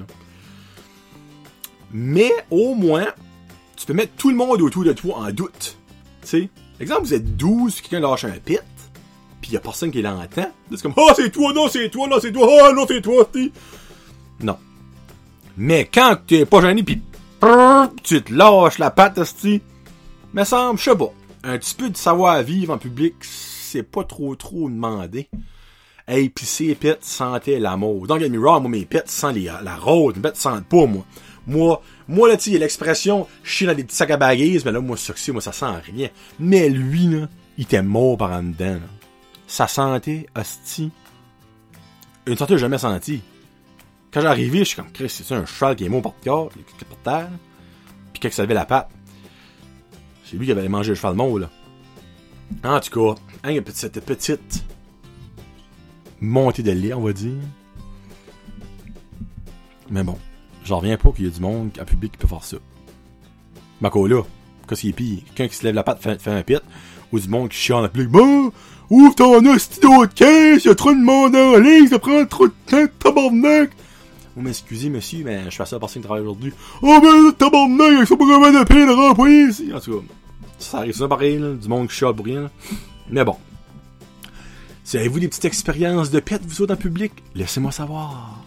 Mais 1.92 2.32
au 2.50 2.74
moins, 2.74 3.08
tu 3.76 3.86
peux 3.86 3.92
mettre 3.92 4.12
tout 4.16 4.30
le 4.30 4.36
monde 4.36 4.60
autour 4.60 4.84
de 4.84 4.92
toi 4.92 5.18
en 5.18 5.32
doute. 5.32 5.76
Tu 6.22 6.28
sais, 6.28 6.48
exemple, 6.78 7.02
vous 7.02 7.14
êtes 7.14 7.36
12, 7.36 7.80
quelqu'un 7.80 8.00
lâche 8.00 8.24
un 8.24 8.30
pit, 8.32 8.62
puis 9.50 9.54
il 9.54 9.54
y 9.54 9.56
a 9.56 9.60
personne 9.60 9.90
qui 9.90 10.00
l'entend. 10.00 10.52
C'est 10.70 10.82
comme, 10.82 10.94
oh, 10.96 11.10
c'est 11.16 11.30
toi, 11.30 11.52
non, 11.52 11.66
c'est 11.66 11.90
toi, 11.90 12.06
non, 12.06 12.18
c'est 12.20 12.30
toi, 12.30 12.46
oh, 12.48 12.72
non, 12.72 12.84
c'est 12.86 13.00
toi. 13.00 13.28
Non. 14.40 14.56
Mais 15.56 15.88
quand 15.92 16.18
t'es 16.24 16.46
pas 16.46 16.60
gêné, 16.60 16.84
pis 16.84 17.02
tu 18.04 18.22
te 18.22 18.32
lâches 18.32 18.78
la 18.78 18.92
patte, 18.92 19.24
sti, 19.24 19.60
me 20.34 20.44
semble, 20.44 20.78
je 20.78 20.84
sais 20.84 20.96
pas, 20.96 21.12
un 21.42 21.58
petit 21.58 21.74
peu 21.74 21.90
de 21.90 21.96
savoir-vivre 21.96 22.72
en 22.72 22.78
public, 22.78 23.14
c'est 23.22 23.82
pas 23.82 24.04
trop 24.04 24.36
trop 24.36 24.70
demandé. 24.70 25.28
Hey, 26.06 26.28
pis 26.28 26.46
ces 26.46 26.76
pets 26.76 27.04
sentaient 27.04 27.58
l'amour. 27.58 28.06
Don't 28.06 28.20
get 28.20 28.28
me 28.28 28.38
wrong, 28.38 28.62
moi, 28.62 28.70
mes 28.70 28.84
pets 28.84 29.10
sentent 29.10 29.36
la 29.36 29.76
rose, 29.76 30.14
mes 30.14 30.22
pets 30.22 30.36
sentent 30.36 30.66
pas, 30.66 30.86
moi. 30.86 31.04
Moi, 31.48 31.82
moi, 32.06 32.28
là, 32.28 32.36
tu 32.36 32.50
l'expression, 32.50 33.26
je 33.42 33.52
suis 33.52 33.66
dans 33.66 33.74
des 33.74 33.82
petits 33.82 33.96
sacs 33.96 34.10
à 34.12 34.16
bagages, 34.16 34.64
mais 34.64 34.70
là, 34.70 34.80
moi, 34.80 34.96
ça, 34.96 35.12
moi, 35.32 35.42
ça 35.42 35.52
sent 35.52 35.66
rien. 35.92 36.08
Mais 36.38 36.68
lui, 36.68 37.06
là, 37.06 37.28
il 37.58 37.64
était 37.64 37.82
mort 37.82 38.16
par 38.16 38.30
en 38.30 38.44
dedans, 38.44 38.74
là. 38.74 38.99
Sa 39.50 39.66
santé, 39.66 40.28
hostie. 40.36 40.92
Une 42.24 42.36
santé, 42.36 42.56
jamais 42.56 42.78
senti. 42.78 43.20
Quand 44.12 44.20
j'arrivais, 44.20 44.60
je 44.60 44.64
suis 44.64 44.76
comme, 44.76 44.92
Chris, 44.92 45.08
c'est 45.08 45.34
un 45.34 45.44
cheval 45.44 45.74
qui 45.74 45.84
est 45.84 45.88
mort 45.88 46.02
par 46.02 46.14
terre, 46.22 47.28
puis 48.12 48.20
quand 48.22 48.30
ça 48.30 48.44
levait 48.44 48.54
la 48.54 48.64
patte. 48.64 48.88
C'est 50.24 50.36
lui 50.36 50.46
qui 50.46 50.52
avait 50.52 50.68
mangé 50.68 50.90
le 50.90 50.94
cheval 50.94 51.16
mort, 51.16 51.36
là. 51.36 51.50
En 52.62 52.78
tout 52.78 53.14
cas, 53.14 53.20
hein, 53.42 53.58
cette 53.74 53.98
petite 54.04 54.64
montée 56.20 56.62
de 56.62 56.70
lait, 56.70 56.94
on 56.94 57.00
va 57.02 57.12
dire. 57.12 57.42
Mais 59.90 60.04
bon. 60.04 60.16
J'en 60.64 60.78
reviens 60.78 60.96
pas 60.96 61.10
qu'il 61.10 61.24
y 61.24 61.28
ait 61.28 61.32
du 61.32 61.40
monde 61.40 61.76
en 61.80 61.84
public 61.84 62.12
qui 62.12 62.18
peut 62.18 62.28
faire 62.28 62.44
ça. 62.44 62.58
Marco 63.80 64.06
là, 64.06 64.22
qu'est-ce 64.68 64.82
qu'il 64.82 64.90
est 64.90 64.92
pire? 64.92 65.24
Quelqu'un 65.24 65.48
qui 65.48 65.56
se 65.56 65.64
lève 65.64 65.74
la 65.74 65.82
patte 65.82 66.00
fait, 66.00 66.22
fait 66.22 66.30
un 66.30 66.44
pit, 66.44 66.62
ou 67.12 67.18
du 67.18 67.28
monde 67.28 67.48
qui 67.48 67.56
chiale 67.56 67.84
en 67.84 67.88
public. 67.88 68.10
Bah, 68.10 68.20
ouvre 68.90 69.14
ton 69.14 69.44
hostie 69.46 69.80
d'autre 69.80 70.14
caisse, 70.14 70.64
y'a 70.64 70.74
trop 70.74 70.92
de 70.92 70.98
monde 70.98 71.36
en 71.36 71.58
ligne, 71.58 71.88
ça 71.88 71.98
prend 71.98 72.24
trop 72.26 72.46
de 72.48 72.52
temps, 72.66 72.86
tabarnak! 72.98 73.70
Vous 74.36 74.42
m'excusez, 74.42 74.90
monsieur, 74.90 75.24
mais 75.24 75.50
je 75.50 75.56
fais 75.56 75.66
ça 75.66 75.78
parce 75.78 75.92
qu'il 75.92 76.02
travaille 76.02 76.22
aujourd'hui. 76.22 76.52
Oh, 76.82 76.98
ben, 77.02 77.32
tabarnak, 77.32 78.06
sont 78.06 78.16
pas 78.16 78.24
vraiment 78.24 78.60
de 78.60 78.64
paix 78.64 78.86
de 78.86 78.92
remplir 78.92 79.48
ici. 79.48 79.70
En 79.74 79.80
tout 79.80 80.00
cas, 80.00 80.06
ça 80.58 80.78
arrive 80.78 80.94
ça 80.94 81.08
pareil, 81.08 81.38
là, 81.38 81.52
du 81.52 81.68
monde 81.68 81.88
qui 81.88 81.94
chiale 81.94 82.14
pour 82.14 82.24
rien. 82.24 82.50
Mais 83.10 83.24
bon. 83.24 83.36
Si 84.84 84.96
avez-vous 84.98 85.20
des 85.20 85.28
petites 85.28 85.44
expériences 85.44 86.10
de 86.10 86.20
pète, 86.20 86.42
vous 86.46 86.62
autres, 86.62 86.74
en 86.74 86.76
public? 86.76 87.12
Laissez-moi 87.34 87.70
savoir. 87.70 88.40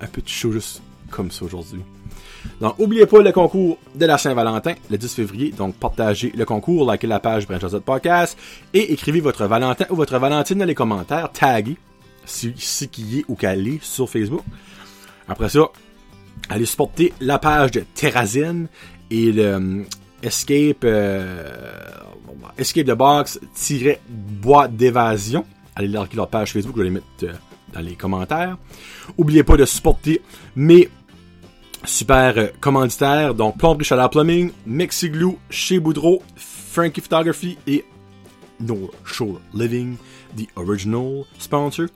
Un 0.00 0.06
petit 0.06 0.32
show 0.32 0.52
juste 0.52 0.82
comme 1.10 1.30
ça 1.30 1.44
aujourd'hui. 1.44 1.80
Donc, 2.60 2.78
n'oubliez 2.78 3.06
pas 3.06 3.20
le 3.20 3.32
concours 3.32 3.78
de 3.94 4.06
la 4.06 4.18
Saint-Valentin, 4.18 4.74
le 4.90 4.98
10 4.98 5.14
février. 5.14 5.50
Donc, 5.56 5.74
partagez 5.76 6.32
le 6.34 6.44
concours, 6.44 6.90
likez 6.90 7.06
la 7.06 7.20
page 7.20 7.46
Brand 7.46 7.80
Podcast 7.80 8.38
et 8.72 8.92
écrivez 8.92 9.20
votre 9.20 9.46
Valentin 9.46 9.84
ou 9.90 9.96
votre 9.96 10.18
Valentine 10.18 10.58
dans 10.58 10.64
les 10.64 10.74
commentaires. 10.74 11.30
Taguez 11.32 11.76
ce 12.24 12.84
qui 12.84 13.20
est 13.20 13.24
ou 13.28 13.34
qu'elle 13.34 13.66
est 13.66 13.82
sur 13.82 14.08
Facebook. 14.08 14.42
Après 15.28 15.48
ça, 15.48 15.70
allez 16.48 16.66
supporter 16.66 17.12
la 17.20 17.38
page 17.38 17.70
de 17.72 17.84
Terrazine 17.94 18.68
et 19.10 19.32
le 19.32 19.42
euh, 19.42 19.82
Escape, 20.22 20.84
euh, 20.84 21.50
Escape 22.58 22.86
the 22.86 22.92
Box-boîte 22.92 24.76
d'évasion. 24.76 25.44
Allez 25.76 25.88
liker 25.88 26.16
leur 26.16 26.28
page 26.28 26.52
Facebook, 26.52 26.74
je 26.76 26.82
vais 26.82 26.88
les 26.88 26.94
mettre 26.94 27.06
euh, 27.24 27.32
dans 27.72 27.80
les 27.80 27.94
commentaires. 27.94 28.58
N'oubliez 29.18 29.44
pas 29.44 29.56
de 29.56 29.64
supporter 29.64 30.20
mes 30.56 30.88
super 31.84 32.34
euh, 32.36 32.46
commanditaires, 32.60 33.34
donc 33.34 33.58
Plomberie 33.58 33.84
Chaleur 33.84 34.10
Plumbing, 34.10 34.52
Mexiglou, 34.66 35.38
Chez 35.48 35.80
Boudreau, 35.80 36.22
Frankie 36.36 37.00
Photography 37.00 37.58
et 37.66 37.84
North 38.60 38.94
Shore 39.04 39.40
Living, 39.54 39.96
the 40.36 40.46
original 40.56 41.24
sponsor. 41.38 41.86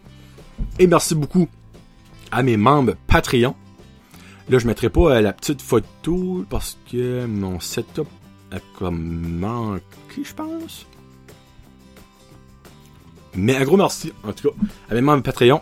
Et 0.78 0.86
merci 0.86 1.14
beaucoup 1.14 1.48
à 2.30 2.42
mes 2.42 2.56
membres 2.56 2.94
Patreon. 3.06 3.54
Là, 4.48 4.58
je 4.58 4.66
mettrai 4.66 4.90
pas 4.90 5.16
euh, 5.16 5.20
la 5.20 5.32
petite 5.32 5.62
photo 5.62 6.44
parce 6.50 6.78
que 6.90 7.24
mon 7.26 7.60
setup 7.60 8.08
a 8.50 8.58
comme 8.78 9.38
manqué, 9.38 10.22
je 10.22 10.34
pense. 10.34 10.86
Mais 13.36 13.56
un 13.56 13.64
gros 13.64 13.76
merci, 13.76 14.12
en 14.22 14.32
tout 14.32 14.50
cas, 14.50 14.56
à 14.90 14.94
mes 14.94 15.00
membres 15.00 15.22
Patreon. 15.22 15.60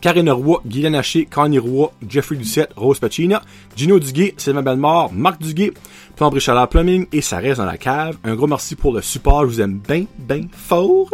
Karine 0.00 0.30
Roy, 0.30 0.60
Guylaine 0.66 0.94
Haché, 0.94 1.26
Connie 1.26 1.58
Roy, 1.58 1.92
Jeffrey 2.08 2.36
Ducette, 2.36 2.72
Rose 2.76 2.98
Pacina, 2.98 3.42
Gino 3.76 3.98
Duguay, 3.98 4.34
Sylvain 4.38 4.62
Bellemare, 4.62 5.12
Marc 5.12 5.40
Duguay, 5.40 5.72
Plomberie 6.16 6.44
Plumbing 6.70 7.06
et 7.12 7.20
ça 7.20 7.38
reste 7.38 7.58
dans 7.58 7.66
la 7.66 7.76
cave. 7.76 8.16
Un 8.24 8.34
gros 8.34 8.46
merci 8.46 8.76
pour 8.76 8.92
le 8.92 9.02
support, 9.02 9.42
je 9.42 9.46
vous 9.46 9.60
aime 9.60 9.78
bien, 9.78 10.06
bien 10.18 10.46
fort. 10.52 11.10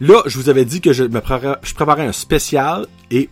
Là, 0.00 0.22
je 0.26 0.38
vous 0.38 0.48
avais 0.48 0.64
dit 0.64 0.80
que 0.80 0.92
je 0.92 1.04
me 1.04 1.20
préparais, 1.20 2.06
un 2.06 2.12
spécial 2.12 2.86
et 3.10 3.30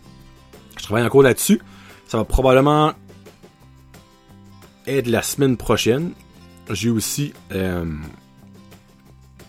je 0.77 0.83
travaille 0.83 1.05
encore 1.05 1.23
là-dessus. 1.23 1.61
Ça 2.07 2.17
va 2.17 2.25
probablement 2.25 2.93
être 4.87 5.07
la 5.07 5.21
semaine 5.21 5.57
prochaine. 5.57 6.11
J'ai 6.71 6.89
aussi... 6.89 7.33
Euh, 7.51 7.85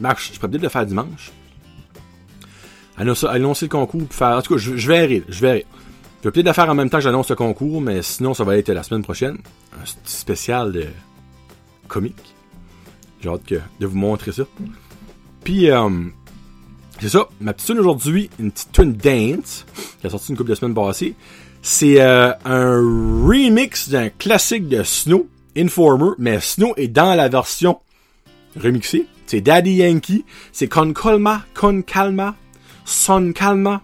je 0.01 0.33
pourrais 0.35 0.49
peut-être 0.51 0.63
le 0.63 0.69
faire 0.69 0.85
dimanche 0.85 1.33
annoncer 2.97 3.67
le 3.67 3.69
concours 3.69 4.03
faire. 4.11 4.37
En 4.37 4.43
tout 4.43 4.55
cas, 4.55 4.61
je, 4.61 4.77
je 4.77 4.89
verrai, 4.89 5.23
je 5.29 5.41
verrai. 5.41 5.67
Je 6.23 6.29
vais 6.29 6.33
peut-être 6.33 6.47
le 6.47 6.53
faire 6.53 6.69
en 6.69 6.75
même 6.75 6.91
temps 6.91 6.99
que 6.99 7.05
j'annonce 7.05 7.31
le 7.31 7.37
concours, 7.37 7.81
mais 7.81 8.03
sinon, 8.03 8.35
ça 8.35 8.45
va 8.45 8.57
être 8.57 8.71
la 8.71 8.83
semaine 8.83 9.03
prochaine. 9.03 9.39
Un 9.75 9.85
spécial 10.05 10.73
de 10.73 10.87
comique. 11.89 12.35
J'ai 13.21 13.29
hâte 13.29 13.53
de 13.81 13.87
vous 13.87 13.97
montrer 13.97 14.33
ça. 14.33 14.43
Puis, 15.45 15.71
euh, 15.71 15.89
c'est 17.01 17.11
ça. 17.11 17.29
Ma 17.41 17.53
petite 17.53 17.67
tune 17.69 17.79
aujourd'hui, 17.79 18.31
une 18.39 18.51
petite 18.51 18.73
tune 18.73 18.93
dance, 18.95 19.67
qui 20.01 20.07
a 20.07 20.11
sorti 20.11 20.31
une 20.31 20.37
couple 20.37 20.51
de 20.51 20.55
semaines 20.55 20.75
passées. 20.75 21.15
C'est 21.63 22.01
euh, 22.01 22.33
un 22.45 22.77
remix 23.27 23.89
d'un 23.89 24.09
classique 24.09 24.69
de 24.69 24.83
Snow, 24.83 25.29
Informer, 25.57 26.13
mais 26.19 26.41
Snow 26.41 26.75
est 26.77 26.89
dans 26.89 27.15
la 27.15 27.29
version 27.29 27.79
remixée. 28.61 29.07
C'est 29.27 29.41
Daddy 29.41 29.75
Yankee, 29.75 30.25
c'est 30.53 30.69
Con 30.69 30.93
Calma, 30.93 31.43
Con 31.55 31.83
Calma, 31.83 32.37
Son 32.87 33.33
Calma, 33.33 33.83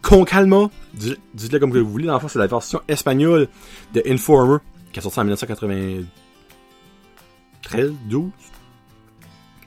Con 0.00 0.24
Calma, 0.24 0.70
dites-le 0.94 1.58
comme 1.58 1.70
vous 1.70 1.88
voulez, 1.88 2.06
dans 2.06 2.14
le 2.14 2.18
fond, 2.18 2.28
c'est 2.28 2.38
la 2.38 2.46
version 2.46 2.80
espagnole 2.88 3.48
de 3.92 4.02
Informer, 4.06 4.58
qui 4.92 4.98
est 4.98 5.02
sortie 5.02 5.20
en 5.20 5.24
1993, 5.24 7.92
12, 8.08 8.30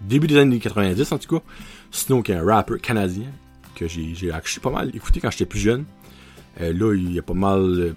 début 0.02 0.28
des 0.28 0.38
années 0.38 0.60
90 0.60 1.12
en 1.12 1.18
tout 1.20 1.38
cas. 1.38 1.44
Snow, 1.92 2.24
qui 2.24 2.32
est 2.32 2.36
un 2.36 2.44
rapper 2.44 2.80
canadien, 2.80 3.28
que 3.76 3.88
j'ai, 3.88 4.16
j'ai 4.16 4.32
pas 4.62 4.72
mal 4.72 4.96
écouté 4.96 5.20
quand 5.20 5.30
j'étais 5.30 5.46
plus 5.46 5.60
jeune. 5.60 5.86
Euh, 6.60 6.74
là, 6.74 6.96
il 6.96 7.18
a 7.20 7.22
pas 7.22 7.34
mal 7.34 7.62
euh, 7.62 7.96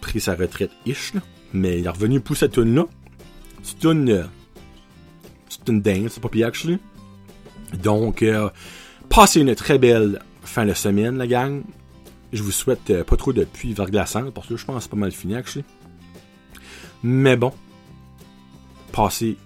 pris 0.00 0.20
sa 0.20 0.34
retraite 0.34 0.72
ish, 0.84 1.12
mais 1.52 1.78
il 1.78 1.86
est 1.86 1.90
revenu 1.90 2.20
pour 2.20 2.36
cette 2.36 2.52
tune 2.52 2.74
là 2.74 2.86
C'est 3.62 3.84
une, 3.84 4.10
euh, 4.10 4.24
c'est 5.48 5.68
une 5.68 5.80
dingue, 5.80 6.08
c'est 6.08 6.20
pas 6.20 6.28
pire 6.28 6.48
actually. 6.48 6.78
Donc, 7.82 8.22
euh, 8.22 8.50
Passez 9.18 9.40
une 9.40 9.56
très 9.56 9.78
belle 9.78 10.22
fin 10.44 10.64
de 10.64 10.72
semaine, 10.74 11.18
la 11.18 11.26
gang. 11.26 11.64
Je 12.32 12.40
vous 12.40 12.52
souhaite 12.52 12.88
euh, 12.90 13.02
pas 13.02 13.16
trop 13.16 13.32
de 13.32 13.42
pluie 13.42 13.72
verglaçante, 13.72 14.32
parce 14.32 14.46
que 14.46 14.56
je 14.56 14.64
pense 14.64 14.76
que 14.76 14.82
c'est 14.84 14.90
pas 14.90 14.96
mal 14.96 15.10
fini, 15.10 15.34
actually. 15.34 15.64
Mais 17.02 17.36
bon, 17.36 17.52
passez 18.92 19.36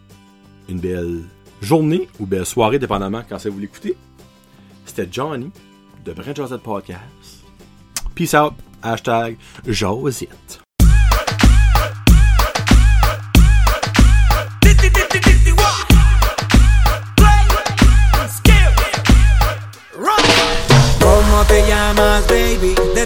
une 0.68 0.78
belle 0.78 1.22
journée 1.62 2.06
ou 2.20 2.26
belle 2.26 2.44
soirée, 2.44 2.78
dépendamment 2.78 3.22
quand 3.26 3.38
ça 3.38 3.48
vous 3.48 3.60
l'écoutez. 3.60 3.96
C'était 4.84 5.08
Johnny 5.10 5.50
de 6.04 6.12
Brent 6.12 6.36
Josette 6.36 6.60
Podcast. 6.60 7.00
Peace 8.14 8.34
out. 8.34 8.52
Hashtag 8.82 9.38
Josette. 9.66 10.60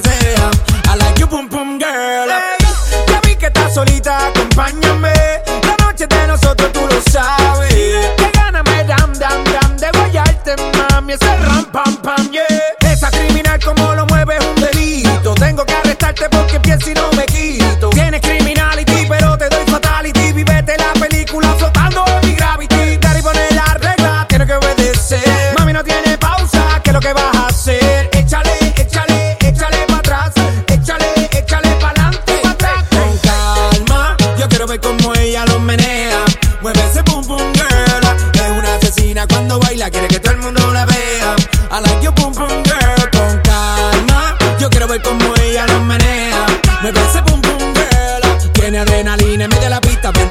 Que 0.00 0.08
sea. 0.08 0.50
I 0.92 0.96
like 0.96 1.18
you 1.18 1.26
pum 1.26 1.48
pum 1.48 1.78
girl. 1.78 2.28
ya 3.08 3.20
vi 3.24 3.36
que 3.36 3.46
estás 3.46 3.74
solita, 3.74 4.28
acompáñame. 4.28 5.12
La 5.62 5.76
noche 5.84 6.06
de 6.06 6.26
nosotros 6.26 6.72
tú 6.72 6.80
lo 6.80 7.00
sabes. 7.10 8.14
Que 8.16 8.30
gana 8.32 8.62
me 8.62 8.84
dam 8.84 9.12
dam 9.14 9.44
dam 9.44 9.76
de 9.76 9.90
guayarte, 9.92 10.56
mami. 10.76 11.14
Ese 11.14 11.36
ram 11.36 11.64
pam 11.66 11.96
pam 12.02 12.30
yeah. 12.30 12.92
Esa 12.92 13.10
criminal 13.10 13.58
como 13.64 13.94
lo 13.94 14.06
mueve 14.06 14.36
es 14.36 14.44
un 14.44 14.54
delito. 14.56 15.34
Tengo 15.34 15.64
que 15.64 15.74
arrestarte 15.74 16.28
porque 16.30 16.60
pienso 16.60 16.90
y 16.90 16.94
no 16.94 17.15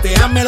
la 0.06 0.30
pista, 0.30 0.45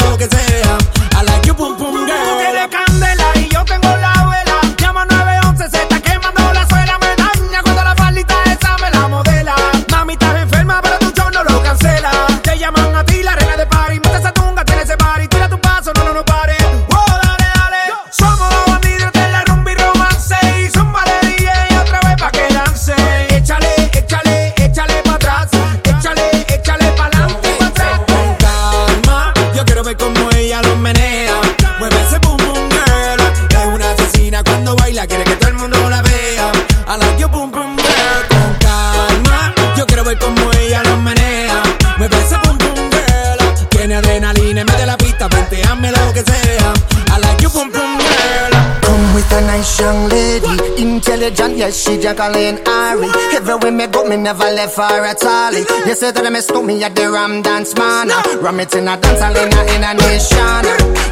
adrenalina, 43.98 44.64
mete 44.64 44.86
la 44.86 44.98
pista, 44.98 45.28
vente, 45.28 45.62
hazme 45.64 45.92
lo 45.92 46.14
que 46.14 46.24
sea. 46.24 46.74
I 47.10 47.20
like 47.20 47.42
you 47.42 47.50
boom 47.50 47.72
boom 47.72 47.98
girl. 47.98 48.52
Come 48.82 49.14
with 49.14 49.32
a 49.32 49.42
nice 49.42 49.80
young 49.80 50.08
lady, 50.10 50.82
intelligent, 50.82 51.58
yes, 51.58 51.76
she 51.82 52.00
Jacqueline 52.00 52.60
Ari. 52.68 53.10
Everywhere 53.34 53.72
me 53.72 53.88
go, 53.88 54.06
me 54.08 54.18
never 54.18 54.50
left 54.52 54.78
her 54.78 55.06
at 55.06 55.24
all. 55.24 55.54
You 55.54 55.96
say 55.96 56.12
that 56.12 56.32
me 56.32 56.40
stole 56.42 56.64
me 56.64 56.84
at 56.84 56.96
the 56.96 57.10
Ram 57.10 57.42
Dance 57.42 57.76
Man. 57.76 58.10
Ram 58.42 58.60
it 58.60 58.74
in 58.76 58.88
a 58.88 58.98
dance 58.98 59.20
hall 59.22 59.36
in 59.36 59.52
a, 59.54 59.62
in 59.74 59.84
a 59.84 59.94
nation. 59.94 60.64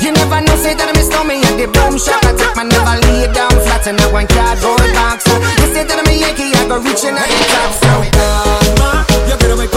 You 0.01 0.11
never 0.13 0.41
know, 0.41 0.55
say 0.61 0.75
that 0.75 0.91
me 0.95 1.01
stole 1.01 1.25
me 1.25 1.41
at 1.41 1.57
the 1.57 1.67
Boom 1.67 1.97
Shop. 1.97 2.21
I 2.23 2.33
take 2.37 2.55
my 2.55 2.63
never 2.63 2.95
lay 3.07 3.27
down 3.33 3.51
flat 3.65 3.87
in 3.87 3.99
a 3.99 4.05
one 4.13 4.27
cardboard 4.27 4.93
box. 4.93 5.25
You 5.59 5.73
say 5.73 5.83
that 5.83 6.01
me 6.05 6.21
Yankee, 6.21 6.53
I 6.53 6.67
go 6.67 6.77
reaching 6.79 7.17
at 7.17 7.27
the 7.27 7.43
top. 7.49 7.71
So 7.81 7.91
calma, 8.13 9.05
yo 9.27 9.37
quiero 9.37 9.57
ver 9.57 9.69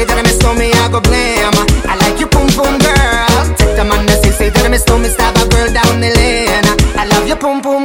say 0.00 0.06
that 0.06 0.18
I 0.18 0.22
miss 0.22 0.40
me, 0.56 0.72
I 0.72 0.88
go 0.88 1.00
blame. 1.00 1.52
I 1.84 1.94
like 2.00 2.16
you, 2.20 2.28
boom 2.32 2.48
boom 2.56 2.74
girl. 2.80 3.44
Take 3.56 3.76
the 3.76 3.84
man 3.84 4.08
say, 4.08 4.32
say 4.32 4.48
that 4.48 4.64
I 4.64 4.68
miss 4.68 4.86
me, 4.88 5.08
stab 5.08 5.36
a 5.36 5.44
girl 5.52 5.68
down 5.72 6.00
the 6.00 6.10
lane. 6.16 6.64
I 6.96 7.04
love 7.12 7.28
you, 7.28 7.36
boom 7.36 7.60
boom. 7.60 7.79